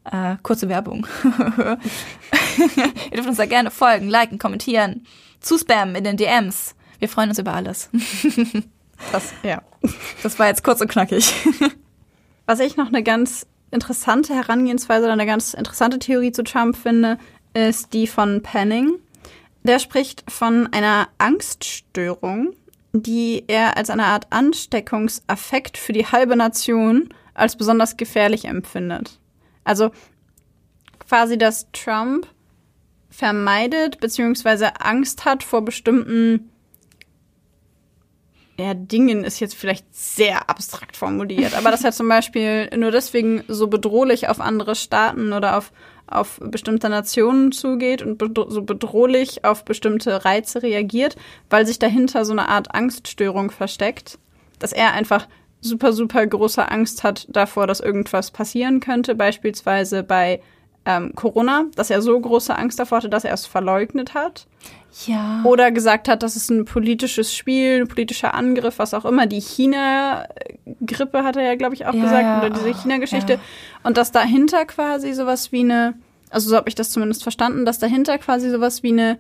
[0.04, 1.08] Äh, kurze Werbung.
[3.12, 5.06] ihr dürft uns da gerne folgen, liken, kommentieren,
[5.40, 6.76] zuspammen in den DMs.
[7.00, 7.90] Wir freuen uns über alles.
[9.12, 9.62] das, ja.
[10.24, 11.34] Das war jetzt kurz und knackig.
[12.46, 17.18] Was ich noch eine ganz interessante Herangehensweise oder eine ganz interessante Theorie zu Trump finde,
[17.54, 18.94] ist die von Penning.
[19.64, 22.54] Der spricht von einer Angststörung,
[22.94, 29.20] die er als eine Art Ansteckungsaffekt für die halbe Nation als besonders gefährlich empfindet.
[29.64, 29.92] Also
[31.08, 32.28] quasi, dass Trump
[33.10, 34.70] vermeidet bzw.
[34.80, 36.50] Angst hat vor bestimmten
[38.60, 43.44] ja, Dingen ist jetzt vielleicht sehr abstrakt formuliert, aber dass er zum Beispiel nur deswegen
[43.48, 45.72] so bedrohlich auf andere Staaten oder auf
[46.12, 48.20] auf bestimmte Nationen zugeht und
[48.50, 51.16] so bedrohlich auf bestimmte Reize reagiert,
[51.50, 54.18] weil sich dahinter so eine Art Angststörung versteckt,
[54.58, 55.28] dass er einfach
[55.62, 60.42] super, super große Angst hat davor, dass irgendwas passieren könnte, beispielsweise bei
[60.86, 64.48] ähm, Corona, dass er so große Angst davor hatte, dass er es verleugnet hat.
[65.06, 65.42] Ja.
[65.44, 69.28] Oder gesagt hat, das ist ein politisches Spiel, ein politischer Angriff, was auch immer.
[69.28, 72.40] Die China-Grippe hat er ja, glaube ich, auch ja, gesagt, ja.
[72.40, 73.40] oder diese China-Geschichte.
[73.84, 75.96] Und dass dahinter quasi sowas wie eine,
[76.30, 79.20] also so habe ich das zumindest verstanden, dass dahinter quasi sowas wie eine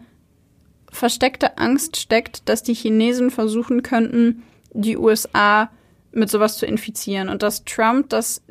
[0.91, 5.69] versteckte Angst steckt, dass die Chinesen versuchen könnten, die USA
[6.11, 7.29] mit sowas zu infizieren.
[7.29, 8.41] Und dass Trump das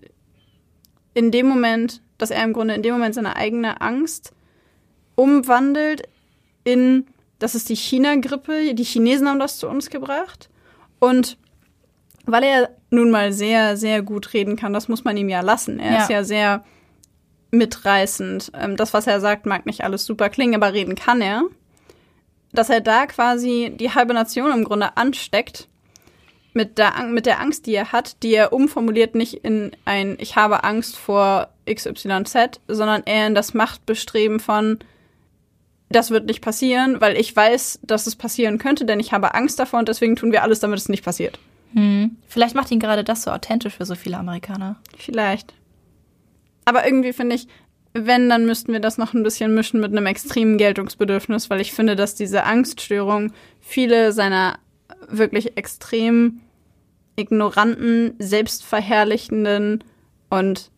[1.14, 4.32] in dem Moment, dass er im Grunde in dem Moment seine eigene Angst
[5.16, 6.08] umwandelt
[6.68, 7.06] in,
[7.38, 10.50] das ist die China-Grippe, die Chinesen haben das zu uns gebracht.
[10.98, 11.38] Und
[12.26, 15.78] weil er nun mal sehr, sehr gut reden kann, das muss man ihm ja lassen.
[15.78, 16.02] Er ja.
[16.02, 16.64] ist ja sehr
[17.50, 18.52] mitreißend.
[18.54, 21.44] Ähm, das, was er sagt, mag nicht alles super klingen, aber reden kann er.
[22.52, 25.68] Dass er da quasi die halbe Nation im Grunde ansteckt
[26.52, 30.36] mit der, mit der Angst, die er hat, die er umformuliert nicht in ein Ich
[30.36, 34.78] habe Angst vor XYZ, sondern eher in das Machtbestreben von
[35.90, 39.58] das wird nicht passieren, weil ich weiß, dass es passieren könnte, denn ich habe Angst
[39.58, 41.38] davor und deswegen tun wir alles, damit es nicht passiert.
[41.74, 42.16] Hm.
[42.26, 44.76] Vielleicht macht ihn gerade das so authentisch für so viele Amerikaner.
[44.96, 45.54] Vielleicht.
[46.64, 47.48] Aber irgendwie finde ich,
[47.94, 51.72] wenn, dann müssten wir das noch ein bisschen mischen mit einem extremen Geltungsbedürfnis, weil ich
[51.72, 54.58] finde, dass diese Angststörung viele seiner
[55.08, 56.40] wirklich extrem
[57.16, 59.82] ignoranten, selbstverherrlichenden
[60.30, 60.70] und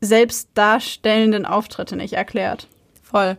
[0.00, 2.68] selbstdarstellenden Auftritte nicht erklärt.
[3.08, 3.38] Voll.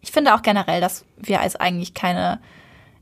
[0.00, 2.40] Ich finde auch generell, dass wir als eigentlich keine,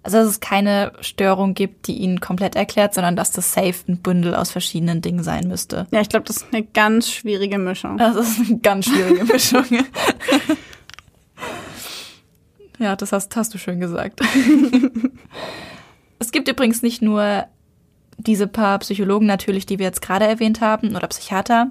[0.02, 3.98] also dass es keine Störung gibt, die ihn komplett erklärt, sondern dass das safe ein
[3.98, 5.86] Bündel aus verschiedenen Dingen sein müsste.
[5.90, 7.96] Ja, ich glaube, das ist eine ganz schwierige Mischung.
[7.96, 9.64] Das ist eine ganz schwierige Mischung.
[12.78, 14.20] ja, das hast, hast du schön gesagt.
[16.18, 17.46] es gibt übrigens nicht nur
[18.18, 21.68] diese paar Psychologen natürlich, die wir jetzt gerade erwähnt haben, oder Psychiater.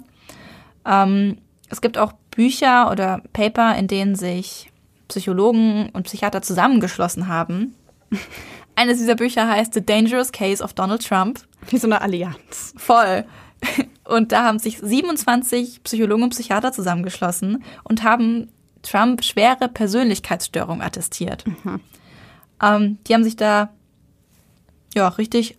[0.86, 1.38] Ähm,
[1.70, 4.72] es gibt auch Bücher oder Paper, in denen sich
[5.08, 7.76] Psychologen und Psychiater zusammengeschlossen haben.
[8.76, 11.40] Eines dieser Bücher heißt The Dangerous Case of Donald Trump.
[11.70, 12.74] Wie so eine Allianz.
[12.76, 13.26] Voll.
[14.04, 18.52] Und da haben sich 27 Psychologen und Psychiater zusammengeschlossen und haben
[18.84, 21.44] Trump schwere Persönlichkeitsstörung attestiert.
[21.48, 21.82] Mhm.
[22.62, 23.70] Ähm, die haben sich da
[24.94, 25.56] ja richtig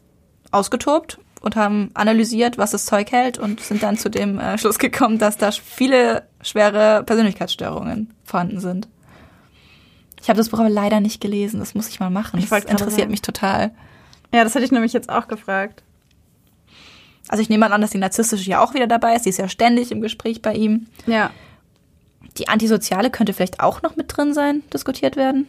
[0.52, 4.78] ausgetobt und haben analysiert, was das Zeug hält und sind dann zu dem äh, Schluss
[4.78, 8.88] gekommen, dass da viele schwere Persönlichkeitsstörungen vorhanden sind.
[10.20, 11.60] Ich habe das Buch aber leider nicht gelesen.
[11.60, 12.40] Das muss ich mal machen.
[12.40, 13.10] Das interessiert sagen.
[13.10, 13.70] mich total.
[14.34, 15.82] Ja, das hätte ich nämlich jetzt auch gefragt.
[17.28, 19.24] Also ich nehme mal an, dass die narzisstische ja auch wieder dabei ist.
[19.24, 20.86] Die ist ja ständig im Gespräch bei ihm.
[21.06, 21.30] Ja.
[22.38, 25.46] Die antisoziale könnte vielleicht auch noch mit drin sein, diskutiert werden.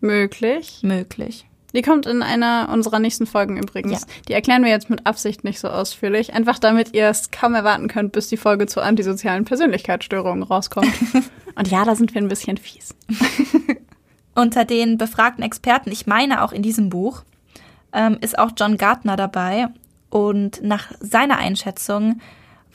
[0.00, 0.80] Möglich.
[0.82, 1.46] Möglich.
[1.74, 4.02] Die kommt in einer unserer nächsten Folgen übrigens.
[4.02, 4.06] Ja.
[4.28, 7.88] Die erklären wir jetzt mit Absicht nicht so ausführlich, einfach damit ihr es kaum erwarten
[7.88, 10.92] könnt, bis die Folge zur antisozialen Persönlichkeitsstörungen rauskommt.
[11.54, 12.94] Und ja, da sind wir ein bisschen fies.
[14.34, 17.22] Unter den befragten Experten, ich meine auch in diesem Buch,
[17.92, 19.68] ähm, ist auch John Gardner dabei.
[20.08, 22.20] Und nach seiner Einschätzung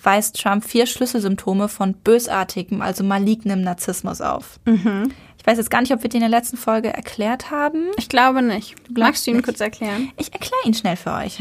[0.01, 4.59] weist Trump vier Schlüsselsymptome von bösartigem, also malignem Narzissmus auf.
[4.65, 5.11] Mhm.
[5.37, 7.85] Ich weiß jetzt gar nicht, ob wir den in der letzten Folge erklärt haben.
[7.97, 8.75] Ich glaube nicht.
[8.89, 9.45] Du Magst du ihn nicht.
[9.45, 10.11] kurz erklären?
[10.17, 11.39] Ich erkläre ihn schnell für euch.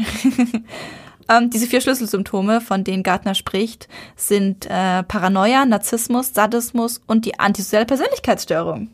[1.29, 7.39] ähm, diese vier Schlüsselsymptome, von denen Gartner spricht, sind äh, Paranoia, Narzissmus, Sadismus und die
[7.39, 8.89] antisoziale Persönlichkeitsstörung,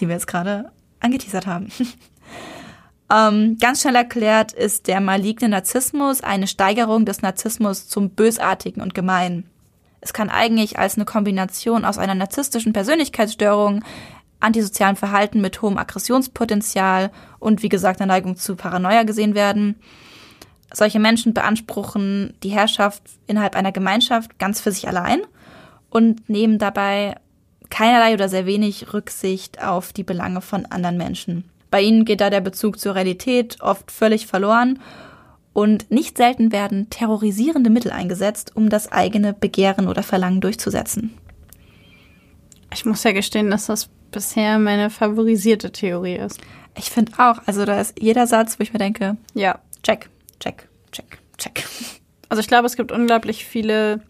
[0.00, 1.68] die wir jetzt gerade angeteasert haben.
[3.10, 8.94] Ähm, ganz schnell erklärt ist der maligne Narzissmus eine Steigerung des Narzissmus zum Bösartigen und
[8.94, 9.48] Gemeinen.
[10.00, 13.82] Es kann eigentlich als eine Kombination aus einer narzisstischen Persönlichkeitsstörung,
[14.40, 19.76] antisozialen Verhalten mit hohem Aggressionspotenzial und wie gesagt einer Neigung zu Paranoia gesehen werden.
[20.72, 25.22] Solche Menschen beanspruchen die Herrschaft innerhalb einer Gemeinschaft ganz für sich allein
[25.90, 27.16] und nehmen dabei
[27.70, 31.44] keinerlei oder sehr wenig Rücksicht auf die Belange von anderen Menschen.
[31.70, 34.80] Bei ihnen geht da der Bezug zur Realität oft völlig verloren
[35.52, 41.14] und nicht selten werden terrorisierende Mittel eingesetzt, um das eigene Begehren oder Verlangen durchzusetzen.
[42.72, 46.40] Ich muss ja gestehen, dass das bisher meine favorisierte Theorie ist.
[46.76, 50.68] Ich finde auch, also da ist jeder Satz, wo ich mir denke, ja, check, check,
[50.92, 51.64] check, check.
[52.28, 54.00] Also ich glaube, es gibt unglaublich viele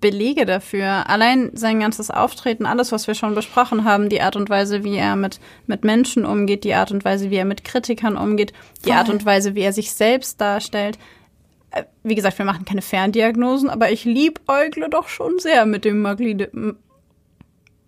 [0.00, 1.08] Belege dafür.
[1.08, 4.96] Allein sein ganzes Auftreten, alles, was wir schon besprochen haben, die Art und Weise, wie
[4.96, 8.52] er mit, mit Menschen umgeht, die Art und Weise, wie er mit Kritikern umgeht,
[8.84, 8.98] die Voll.
[8.98, 10.98] Art und Weise, wie er sich selbst darstellt.
[11.70, 16.00] Äh, wie gesagt, wir machen keine Ferndiagnosen, aber ich liebäugle doch schon sehr mit dem
[16.00, 16.50] Maglide,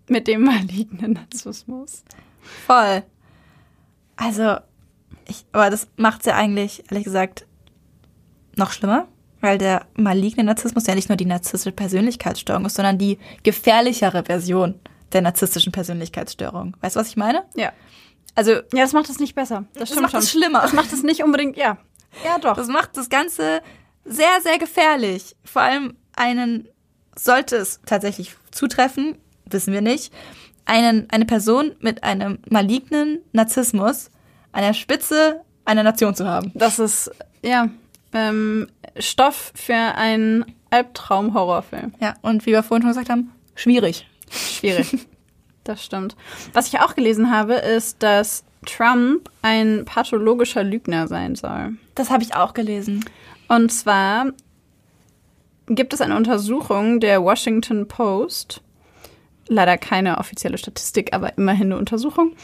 [0.07, 2.03] mit dem malignen Narzissmus.
[2.65, 3.03] Voll.
[4.15, 4.57] Also,
[5.27, 7.47] ich, aber das macht's ja eigentlich, ehrlich gesagt,
[8.55, 9.07] noch schlimmer,
[9.43, 14.75] weil der maligne Narzissmus ja nicht nur die narzisstische Persönlichkeitsstörung ist, sondern die gefährlichere Version
[15.11, 16.77] der narzisstischen Persönlichkeitsstörung.
[16.79, 17.43] Weißt du, was ich meine?
[17.53, 17.73] Ja.
[18.35, 19.65] Also, ja, das macht es nicht besser.
[19.73, 20.61] Das, das macht es schlimmer.
[20.61, 21.77] Das macht es nicht unbedingt, ja.
[22.23, 22.55] Ja, doch.
[22.55, 23.61] Das macht das Ganze
[24.05, 25.35] sehr, sehr gefährlich.
[25.43, 26.69] Vor allem einen,
[27.13, 30.13] sollte es tatsächlich zutreffen, wissen wir nicht,
[30.63, 34.09] einen, eine Person mit einem malignen Narzissmus
[34.53, 36.53] an der Spitze einer Nation zu haben.
[36.55, 37.11] Das ist,
[37.43, 37.67] ja,
[38.13, 41.93] ähm, Stoff für einen Albtraum-Horrorfilm.
[41.99, 44.07] Ja, und wie wir vorhin schon gesagt haben, schwierig.
[44.29, 45.07] Schwierig.
[45.63, 46.15] das stimmt.
[46.53, 51.73] Was ich auch gelesen habe, ist, dass Trump ein pathologischer Lügner sein soll.
[51.95, 53.05] Das habe ich auch gelesen.
[53.47, 54.31] Und zwar
[55.67, 58.61] gibt es eine Untersuchung der Washington Post,
[59.47, 62.35] leider keine offizielle Statistik, aber immerhin eine Untersuchung,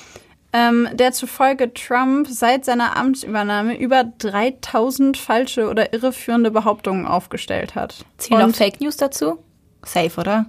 [0.51, 8.05] ähm, der zufolge Trump seit seiner Amtsübernahme über 3000 falsche oder irreführende Behauptungen aufgestellt hat.
[8.17, 9.39] Zählen auch Fake News dazu?
[9.83, 10.47] Safe, oder?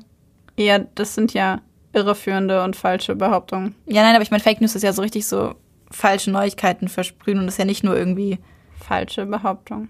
[0.57, 1.61] Ja, das sind ja
[1.93, 3.75] irreführende und falsche Behauptungen.
[3.87, 5.55] Ja, nein, aber ich meine, Fake News ist ja so richtig so
[5.91, 8.39] falsche Neuigkeiten versprühen und das ist ja nicht nur irgendwie
[8.79, 9.89] falsche Behauptung.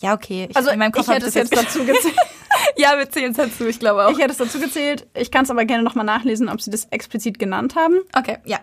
[0.00, 0.46] Ja, okay.
[0.48, 2.14] Ich, also in meinem Kopf ich hätte es jetzt dazu gezählt.
[2.76, 4.12] ja, wir zählen es dazu, ich glaube auch.
[4.12, 5.06] Ich hätte es dazu gezählt.
[5.14, 7.98] Ich kann es aber gerne nochmal nachlesen, ob sie das explizit genannt haben.
[8.16, 8.60] Okay, ja.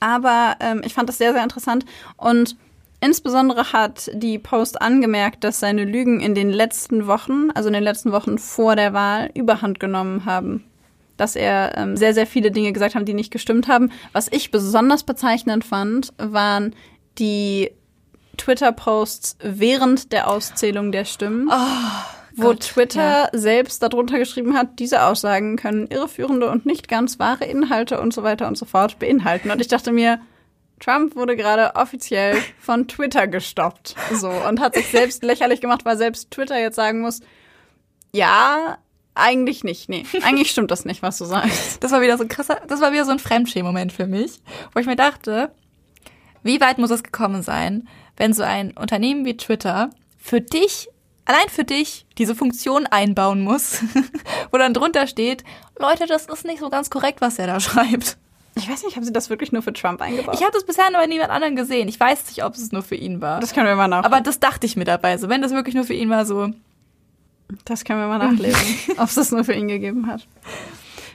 [0.00, 1.84] Aber ähm, ich fand das sehr, sehr interessant.
[2.16, 2.56] Und
[3.00, 7.84] insbesondere hat die Post angemerkt, dass seine Lügen in den letzten Wochen, also in den
[7.84, 10.64] letzten Wochen vor der Wahl, überhand genommen haben.
[11.16, 13.92] Dass er ähm, sehr, sehr viele Dinge gesagt hat, die nicht gestimmt haben.
[14.12, 16.74] Was ich besonders bezeichnend fand, waren
[17.18, 17.70] die
[18.38, 21.50] Twitter-Posts während der Auszählung der Stimmen.
[22.40, 27.44] Wo Gott, Twitter selbst darunter geschrieben hat, diese Aussagen können irreführende und nicht ganz wahre
[27.44, 29.50] Inhalte und so weiter und so fort beinhalten.
[29.50, 30.20] Und ich dachte mir,
[30.80, 33.94] Trump wurde gerade offiziell von Twitter gestoppt.
[34.12, 37.20] So, und hat sich selbst lächerlich gemacht, weil selbst Twitter jetzt sagen muss,
[38.12, 38.78] ja,
[39.14, 39.88] eigentlich nicht.
[39.88, 41.82] Nee, eigentlich stimmt das nicht, was du sagst.
[41.82, 44.40] Das war wieder so ein krasser, das war wieder so ein Fremdschämen-Moment für mich,
[44.72, 45.52] wo ich mir dachte,
[46.42, 50.88] wie weit muss es gekommen sein, wenn so ein Unternehmen wie Twitter für dich,
[51.30, 53.82] allein für dich, diese Funktion einbauen muss,
[54.50, 55.44] wo dann drunter steht,
[55.78, 58.16] Leute, das ist nicht so ganz korrekt, was er da schreibt.
[58.56, 60.34] Ich weiß nicht, haben sie das wirklich nur für Trump eingebaut?
[60.34, 61.88] Ich habe das bisher noch bei niemand anderen gesehen.
[61.88, 63.38] Ich weiß nicht, ob es nur für ihn war.
[63.40, 64.04] das können wir mal nach.
[64.04, 65.16] Aber das dachte ich mir dabei.
[65.18, 66.50] So, wenn das wirklich nur für ihn war, so,
[67.64, 68.60] Das können wir mal nachlesen,
[68.98, 70.26] ob es das nur für ihn gegeben hat.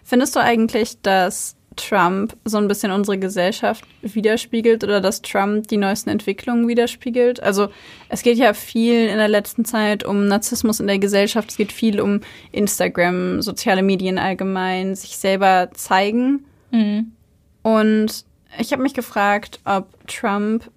[0.03, 5.77] Findest du eigentlich, dass Trump so ein bisschen unsere Gesellschaft widerspiegelt oder dass Trump die
[5.77, 7.41] neuesten Entwicklungen widerspiegelt?
[7.41, 7.69] Also
[8.09, 11.71] es geht ja viel in der letzten Zeit um Narzissmus in der Gesellschaft, es geht
[11.71, 16.45] viel um Instagram, soziale Medien allgemein, sich selber zeigen.
[17.63, 18.25] Und
[18.59, 20.69] ich habe mich gefragt, ob Trump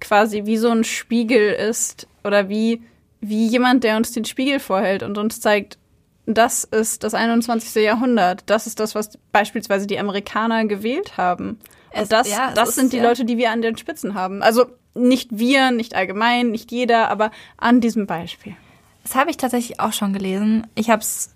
[0.00, 2.82] quasi wie so ein Spiegel ist oder wie,
[3.20, 5.78] wie jemand, der uns den Spiegel vorhält und uns zeigt,
[6.26, 7.82] das ist das 21.
[7.82, 8.42] Jahrhundert.
[8.46, 11.58] Das ist das, was beispielsweise die Amerikaner gewählt haben.
[11.92, 13.02] Es- Und das, ja, es das sind die ja.
[13.02, 14.42] Leute, die wir an den Spitzen haben.
[14.42, 18.54] Also nicht wir, nicht allgemein, nicht jeder, aber an diesem Beispiel.
[19.02, 20.66] Das habe ich tatsächlich auch schon gelesen.
[20.74, 21.30] Ich habe es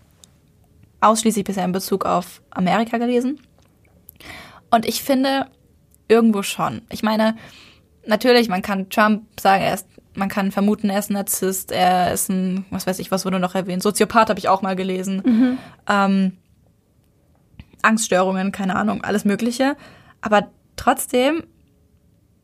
[1.00, 3.40] ausschließlich bisher in Bezug auf Amerika gelesen.
[4.70, 5.46] Und ich finde,
[6.08, 6.82] irgendwo schon.
[6.90, 7.36] Ich meine,
[8.06, 12.12] natürlich, man kann Trump sagen, er ist, man kann vermuten, er ist ein Narzisst, er
[12.12, 15.22] ist ein, was weiß ich, was wurde noch erwähnt, Soziopath habe ich auch mal gelesen.
[15.88, 16.38] Ähm,
[17.82, 19.76] Angststörungen, keine Ahnung, alles Mögliche.
[20.20, 21.44] Aber trotzdem,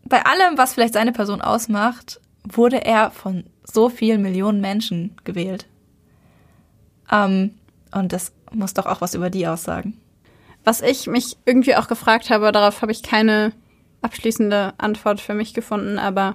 [0.05, 5.67] bei allem, was vielleicht seine Person ausmacht, wurde er von so vielen Millionen Menschen gewählt.
[7.11, 7.55] Ähm,
[7.93, 9.99] und das muss doch auch was über die aussagen.
[10.65, 13.53] Was ich mich irgendwie auch gefragt habe, darauf habe ich keine
[14.03, 16.35] abschließende Antwort für mich gefunden, aber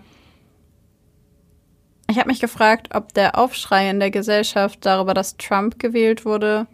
[2.07, 6.67] ich habe mich gefragt, ob der Aufschrei in der Gesellschaft darüber, dass Trump gewählt wurde,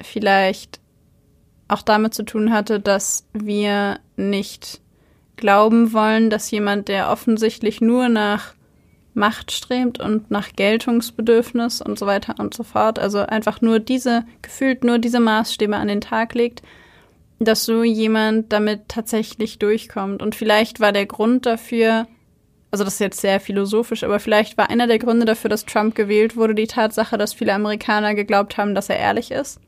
[0.00, 0.80] vielleicht
[1.68, 4.80] auch damit zu tun hatte, dass wir nicht
[5.36, 8.54] glauben wollen, dass jemand, der offensichtlich nur nach
[9.14, 14.24] Macht strebt und nach Geltungsbedürfnis und so weiter und so fort, also einfach nur diese,
[14.40, 16.62] gefühlt nur diese Maßstäbe an den Tag legt,
[17.38, 20.22] dass so jemand damit tatsächlich durchkommt.
[20.22, 22.06] Und vielleicht war der Grund dafür,
[22.72, 25.94] also das ist jetzt sehr philosophisch, aber vielleicht war einer der Gründe dafür, dass Trump
[25.94, 29.60] gewählt wurde, die Tatsache, dass viele Amerikaner geglaubt haben, dass er ehrlich ist.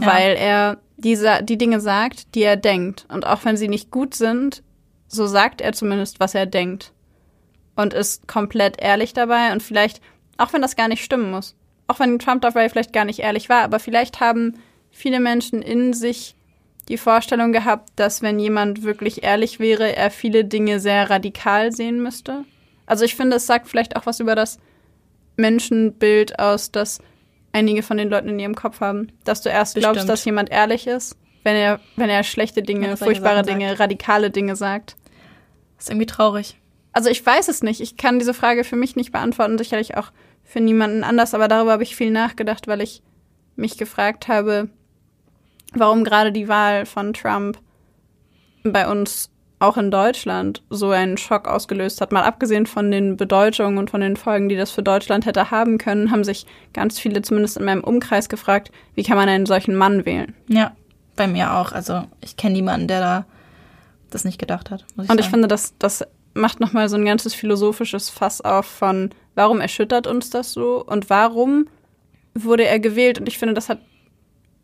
[0.00, 0.06] Ja.
[0.06, 3.04] Weil er diese, die Dinge sagt, die er denkt.
[3.12, 4.62] Und auch wenn sie nicht gut sind,
[5.08, 6.92] so sagt er zumindest, was er denkt.
[7.76, 9.52] Und ist komplett ehrlich dabei.
[9.52, 10.00] Und vielleicht,
[10.38, 11.54] auch wenn das gar nicht stimmen muss,
[11.86, 14.54] auch wenn Trump dabei vielleicht gar nicht ehrlich war, aber vielleicht haben
[14.90, 16.34] viele Menschen in sich
[16.90, 22.02] die Vorstellung gehabt, dass wenn jemand wirklich ehrlich wäre, er viele Dinge sehr radikal sehen
[22.02, 22.44] müsste.
[22.84, 24.58] Also ich finde, es sagt vielleicht auch was über das
[25.36, 26.98] Menschenbild aus, das
[27.52, 29.12] einige von den Leuten in ihrem Kopf haben.
[29.24, 30.10] Dass du erst glaubst, Bestimmt.
[30.10, 34.56] dass jemand ehrlich ist, wenn er, wenn er schlechte Dinge, er furchtbare Dinge, radikale Dinge
[34.56, 34.96] sagt.
[35.76, 36.56] Das ist irgendwie traurig.
[36.92, 37.80] Also ich weiß es nicht.
[37.80, 40.10] Ich kann diese Frage für mich nicht beantworten, sicherlich auch
[40.42, 43.00] für niemanden anders, aber darüber habe ich viel nachgedacht, weil ich
[43.54, 44.68] mich gefragt habe,
[45.74, 47.58] warum gerade die Wahl von Trump
[48.64, 49.30] bei uns
[49.60, 52.12] auch in Deutschland so einen Schock ausgelöst hat.
[52.12, 55.76] Mal abgesehen von den Bedeutungen und von den Folgen, die das für Deutschland hätte haben
[55.76, 59.76] können, haben sich ganz viele, zumindest in meinem Umkreis, gefragt, wie kann man einen solchen
[59.76, 60.34] Mann wählen?
[60.48, 60.72] Ja,
[61.14, 61.72] bei mir auch.
[61.72, 63.26] Also ich kenne niemanden, der da
[64.08, 64.86] das nicht gedacht hat.
[64.92, 65.30] Ich Und ich sagen.
[65.30, 70.30] finde, das, das macht nochmal so ein ganzes philosophisches Fass auf von, warum erschüttert uns
[70.30, 71.68] das so und warum
[72.34, 73.20] wurde er gewählt?
[73.20, 73.80] Und ich finde, das hat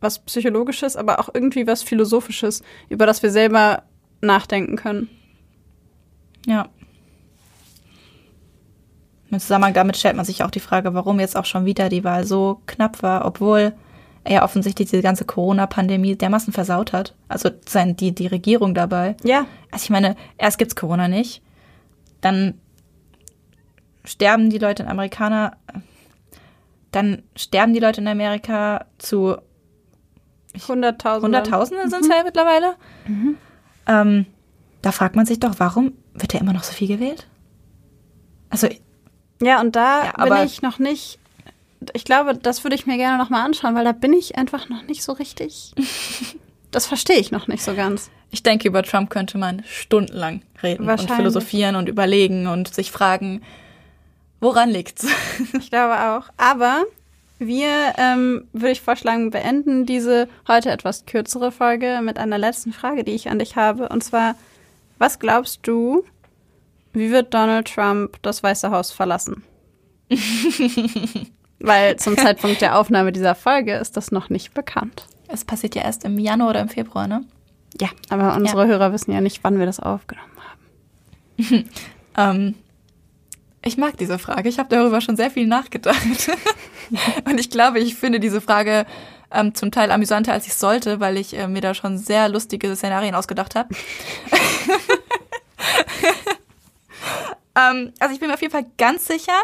[0.07, 3.83] was Psychologisches, aber auch irgendwie was Philosophisches, über das wir selber
[4.21, 5.09] nachdenken können.
[6.47, 6.69] Ja.
[9.31, 12.05] Im Zusammenhang damit stellt man sich auch die Frage, warum jetzt auch schon wieder die
[12.05, 13.75] Wahl so knapp war, obwohl
[14.23, 17.15] er ja offensichtlich diese ganze Corona-Pandemie dermaßen versaut hat.
[17.29, 19.17] Also sein, die, die Regierung dabei.
[19.25, 19.47] Ja.
[19.73, 21.43] Also ich meine, erst gibt's Corona nicht,
[22.21, 22.55] dann
[24.05, 25.57] sterben die Leute in Amerikaner,
[26.93, 29.37] dann sterben die Leute in Amerika zu
[30.69, 31.25] Hunderttausende.
[31.39, 32.75] Hunderttausende sind es ja mittlerweile.
[33.87, 34.27] Ähm,
[34.83, 37.27] da fragt man sich doch, warum wird er immer noch so viel gewählt?
[38.51, 38.69] Also,
[39.43, 41.19] Ja, und da Ja, bin ich noch nicht.
[41.93, 44.69] Ich glaube, das würde ich mir gerne noch mal anschauen, weil da bin ich einfach
[44.69, 45.73] noch nicht so richtig.
[46.73, 48.11] Das verstehe ich noch nicht so ganz.
[48.31, 53.41] ich denke, über Trump könnte man stundenlang reden und philosophieren und überlegen und sich fragen,
[54.41, 55.07] woran liegt's?
[55.59, 56.29] Ich glaube auch.
[56.37, 56.83] Aber
[57.39, 63.05] wir, ähm, würde ich vorschlagen, beenden diese heute etwas kürzere Folge mit einer letzten Frage,
[63.05, 63.89] die ich an dich habe.
[63.89, 64.34] Und zwar,
[64.99, 66.05] was glaubst du,
[66.93, 69.43] wie wird Donald Trump das Weiße Haus verlassen?
[71.59, 75.07] Weil zum Zeitpunkt der Aufnahme dieser Folge ist das noch nicht bekannt.
[75.28, 77.24] Es passiert ja erst im Januar oder im Februar, ne?
[77.80, 81.64] Ja, aber unsere Hörer wissen ja nicht, wann wir das aufgenommen haben.
[82.18, 82.55] Ähm,
[83.67, 84.49] ich mag diese Frage.
[84.49, 85.99] Ich habe darüber schon sehr viel nachgedacht.
[87.25, 88.87] und ich glaube, ich finde diese Frage
[89.33, 92.75] ähm, zum Teil amüsanter, als ich sollte, weil ich äh, mir da schon sehr lustige
[92.77, 93.75] Szenarien ausgedacht habe.
[97.57, 99.39] ähm, also ich bin mir auf jeden Fall ganz sicher,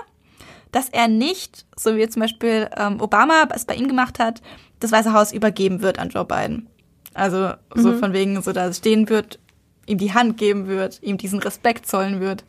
[0.70, 4.40] dass er nicht, so wie zum Beispiel ähm, Obama es bei ihm gemacht hat,
[4.80, 6.68] das Weiße Haus übergeben wird an Joe Biden.
[7.14, 9.38] Also so von wegen, so da stehen wird,
[9.86, 12.44] ihm die Hand geben wird, ihm diesen Respekt zollen wird.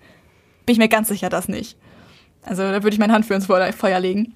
[0.66, 1.78] Bin ich mir ganz sicher, das nicht.
[2.44, 4.34] Also da würde ich meine Hand für ins Feuer legen.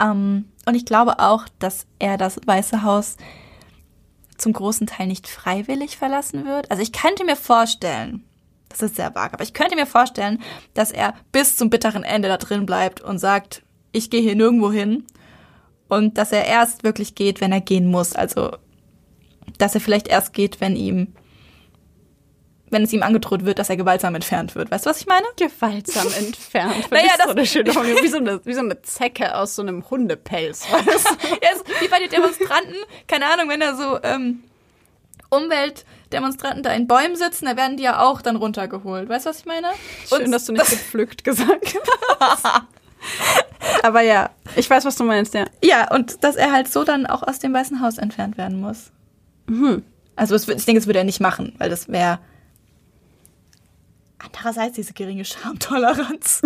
[0.00, 3.16] Ähm, und ich glaube auch, dass er das Weiße Haus
[4.38, 6.70] zum großen Teil nicht freiwillig verlassen wird.
[6.70, 8.24] Also ich könnte mir vorstellen,
[8.70, 10.40] das ist sehr vag, aber ich könnte mir vorstellen,
[10.74, 14.72] dass er bis zum bitteren Ende da drin bleibt und sagt, ich gehe hier nirgendwo
[14.72, 15.04] hin.
[15.88, 18.14] Und dass er erst wirklich geht, wenn er gehen muss.
[18.14, 18.52] Also,
[19.58, 21.14] dass er vielleicht erst geht, wenn ihm,
[22.70, 24.70] wenn es ihm angedroht wird, dass er gewaltsam entfernt wird.
[24.70, 25.26] Weißt du, was ich meine?
[25.36, 26.90] Gewaltsam entfernt.
[26.90, 28.02] Naja, das- so eine schöne Formulierung.
[28.04, 30.62] Wie so eine, wie so eine Zecke aus so einem Hundepelz.
[30.68, 30.76] So
[31.80, 32.76] wie bei den Demonstranten,
[33.08, 34.44] keine Ahnung, wenn da so ähm,
[35.30, 39.08] Umweltdemonstranten da in Bäumen sitzen, da werden die ja auch dann runtergeholt.
[39.08, 39.68] Weißt du, was ich meine?
[40.08, 41.74] Schön, Und dass du nicht gepflückt gesagt
[42.20, 42.44] hast.
[43.82, 45.46] Aber ja, ich weiß, was du meinst, ja.
[45.64, 48.90] Ja, und dass er halt so dann auch aus dem Weißen Haus entfernt werden muss.
[50.16, 52.18] Also es, wird- ich denke, das würde er nicht machen, weil das wäre
[54.24, 56.42] andererseits diese geringe Schamtoleranz.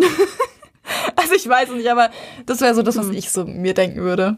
[1.17, 2.11] also ich weiß es nicht, aber
[2.47, 4.37] das wäre so das, was ich so mir denken würde.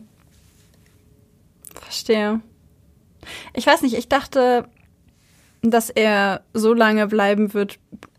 [1.81, 2.41] Verstehe.
[3.55, 4.69] Ich weiß nicht, ich dachte,
[5.63, 7.79] dass er so lange bleiben wird,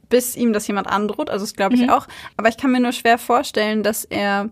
[0.10, 1.30] bis ihm das jemand androht.
[1.30, 2.08] Also das glaube ich auch.
[2.38, 4.50] Aber ich kann mir nur schwer vorstellen, dass er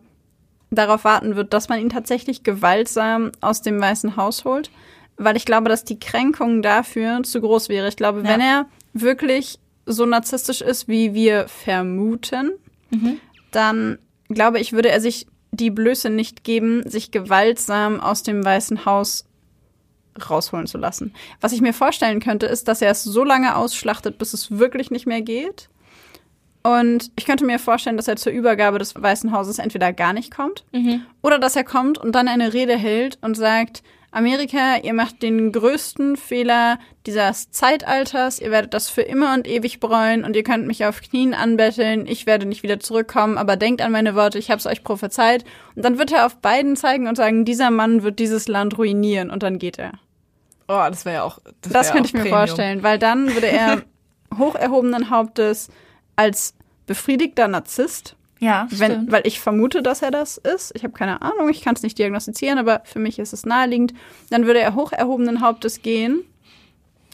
[0.71, 4.71] darauf warten wird, dass man ihn tatsächlich gewaltsam aus dem Weißen Haus holt.
[5.17, 7.87] Weil ich glaube, dass die Kränkung dafür zu groß wäre.
[7.87, 8.25] Ich glaube, Ja.
[8.29, 12.51] wenn er wirklich so narzisstisch ist, wie wir vermuten,
[13.51, 13.97] dann
[14.29, 19.25] glaube ich, würde er sich die Blöße nicht geben, sich gewaltsam aus dem Weißen Haus
[20.29, 21.13] rausholen zu lassen.
[21.41, 24.91] Was ich mir vorstellen könnte, ist, dass er es so lange ausschlachtet, bis es wirklich
[24.91, 25.69] nicht mehr geht.
[26.63, 30.33] Und ich könnte mir vorstellen, dass er zur Übergabe des Weißen Hauses entweder gar nicht
[30.35, 30.65] kommt
[31.21, 33.83] oder dass er kommt und dann eine Rede hält und sagt,
[34.15, 39.81] Amerika, ihr macht den größten Fehler dieses Zeitalters, ihr werdet das für immer und ewig
[39.81, 43.81] bereuen und ihr könnt mich auf Knien anbetteln, ich werde nicht wieder zurückkommen, aber denkt
[43.81, 45.43] an meine Worte, ich habe es euch prophezeit.
[45.75, 49.29] Und dann wird er auf beiden zeigen und sagen, dieser Mann wird dieses Land ruinieren
[49.29, 49.91] und dann geht er.
[50.69, 51.39] Oh, das wäre ja auch.
[51.61, 52.37] Das wär könnte auch ich mir Premium.
[52.37, 53.81] vorstellen, weil dann würde er
[54.37, 55.67] hoch erhobenen Hauptes
[56.15, 56.55] als
[56.85, 58.15] befriedigter Narzisst,
[58.45, 59.11] Ja, wenn, stimmt.
[59.11, 60.71] weil ich vermute, dass er das ist.
[60.75, 63.93] Ich habe keine Ahnung, ich kann es nicht diagnostizieren, aber für mich ist es naheliegend.
[64.29, 66.21] Dann würde er hoch erhobenen Hauptes gehen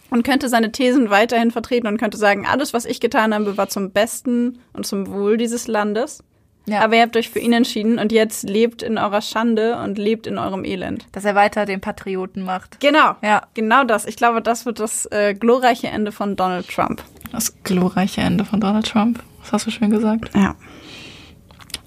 [0.09, 3.69] und könnte seine Thesen weiterhin vertreten und könnte sagen, alles, was ich getan habe, war
[3.69, 6.21] zum Besten und zum Wohl dieses Landes.
[6.65, 6.81] Ja.
[6.81, 10.27] Aber ihr habt euch für ihn entschieden und jetzt lebt in eurer Schande und lebt
[10.27, 11.07] in eurem Elend.
[11.13, 12.81] Dass er weiter den Patrioten macht.
[12.81, 13.15] Genau.
[13.23, 13.43] Ja.
[13.53, 14.05] Genau das.
[14.05, 17.01] Ich glaube, das wird das äh, glorreiche Ende von Donald Trump.
[17.31, 19.23] Das glorreiche Ende von Donald Trump.
[19.41, 20.29] Das hast du schön gesagt.
[20.35, 20.55] Ja.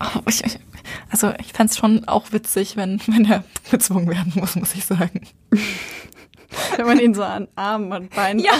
[0.00, 0.20] Oh,
[1.10, 4.84] also ich fände es schon auch witzig, wenn, wenn er gezwungen werden muss, muss ich
[4.84, 5.26] sagen.
[6.76, 8.52] Wenn man ihn so an Armen und Beinen Ja,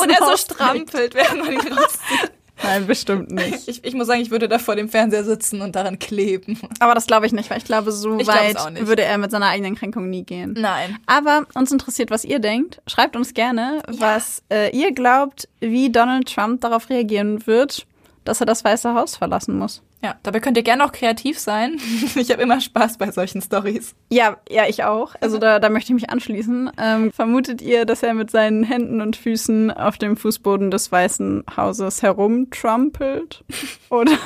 [0.00, 2.30] und er so strampelt, während man ihn rauszieht.
[2.62, 3.68] Nein, bestimmt nicht.
[3.68, 6.58] Ich, ich muss sagen, ich würde da vor dem Fernseher sitzen und daran kleben.
[6.80, 9.46] Aber das glaube ich nicht, weil ich glaube, so Ich weit würde er mit seiner
[9.46, 10.54] eigenen Kränkung nie gehen.
[10.56, 10.98] Nein.
[11.06, 12.80] Aber uns interessiert, was ihr denkt.
[12.86, 17.86] Schreibt uns gerne, was äh, ihr glaubt, wie Donald Trump darauf reagieren wird,
[18.24, 19.82] dass er das Weiße Haus verlassen muss.
[20.06, 21.80] Ja, dabei könnt ihr gerne auch kreativ sein.
[22.14, 23.96] Ich habe immer Spaß bei solchen Stories.
[24.08, 25.16] Ja, ja, ich auch.
[25.20, 26.70] Also da, da möchte ich mich anschließen.
[26.78, 31.44] Ähm, vermutet ihr, dass er mit seinen Händen und Füßen auf dem Fußboden des Weißen
[31.56, 33.44] Hauses herumtrampelt?
[33.90, 34.16] Oder?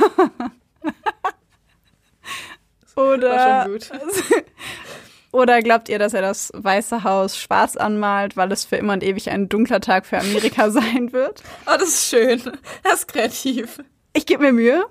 [2.96, 3.90] Oder War schon gut.
[5.32, 9.02] Oder glaubt ihr, dass er das Weiße Haus schwarz anmalt, weil es für immer und
[9.02, 11.42] ewig ein dunkler Tag für Amerika sein wird?
[11.66, 12.42] Oh, das ist schön.
[12.82, 13.78] Das ist kreativ.
[14.12, 14.84] Ich gebe mir Mühe.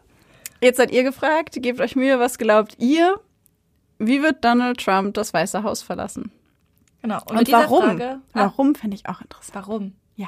[0.62, 1.58] Jetzt seid ihr gefragt.
[1.62, 2.20] Gebt euch Mühe.
[2.20, 3.20] Was glaubt ihr?
[3.98, 6.32] Wie wird Donald Trump das Weiße Haus verlassen?
[7.02, 7.20] Genau.
[7.30, 7.84] Und, dieser warum?
[7.84, 9.56] Frage- ah, warum fände ich auch interessant.
[9.56, 9.94] warum?
[10.16, 10.28] Ja.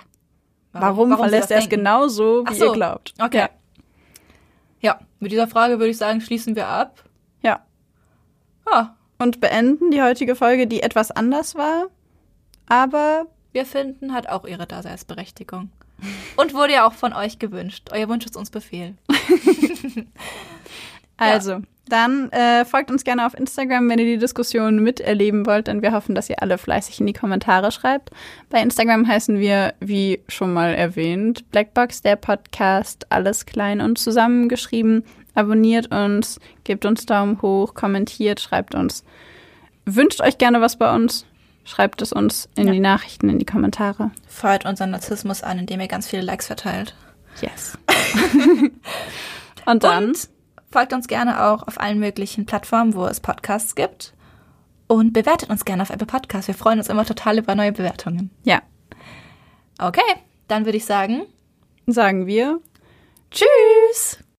[0.73, 1.83] Warum, Sie verlässt er es denken?
[1.83, 2.67] genau so, wie so.
[2.67, 3.13] ihr glaubt?
[3.21, 3.37] Okay.
[3.39, 3.49] Ja.
[4.79, 7.03] Ja, mit dieser Frage würde ich sagen, schließen wir ab.
[7.41, 7.59] ja.
[8.71, 11.87] Ja, Und beenden die heutige Folge, die etwas anders war.
[12.67, 15.69] Aber wir finden, hat auch ihre Daseinsberechtigung.
[16.35, 17.89] Und wurde ja auch von euch gewünscht.
[17.91, 18.95] Euer Wunsch ist uns Befehl.
[21.21, 25.83] Also, dann äh, folgt uns gerne auf Instagram, wenn ihr die Diskussion miterleben wollt, denn
[25.83, 28.09] wir hoffen, dass ihr alle fleißig in die Kommentare schreibt.
[28.49, 35.03] Bei Instagram heißen wir, wie schon mal erwähnt, Blackbox, der Podcast, alles klein und zusammengeschrieben.
[35.35, 39.03] Abonniert uns, gebt uns Daumen hoch, kommentiert, schreibt uns.
[39.85, 41.27] Wünscht euch gerne was bei uns,
[41.63, 42.73] schreibt es uns in Ja.
[42.73, 44.11] die Nachrichten, in die Kommentare.
[44.27, 46.95] Feuert unseren Narzissmus an, indem ihr ganz viele Likes verteilt.
[47.41, 47.77] Yes.
[49.65, 50.29] und dann Und
[50.71, 54.13] folgt uns gerne auch auf allen möglichen Plattformen, wo es Podcasts gibt.
[54.87, 56.47] Und bewertet uns gerne auf Apple Podcasts.
[56.47, 58.29] Wir freuen uns immer total über neue Bewertungen.
[58.43, 58.61] ja,
[59.79, 60.01] Okay,
[60.47, 61.23] dann würde ich sagen,
[61.87, 62.59] sagen wir
[63.31, 64.21] tschüss!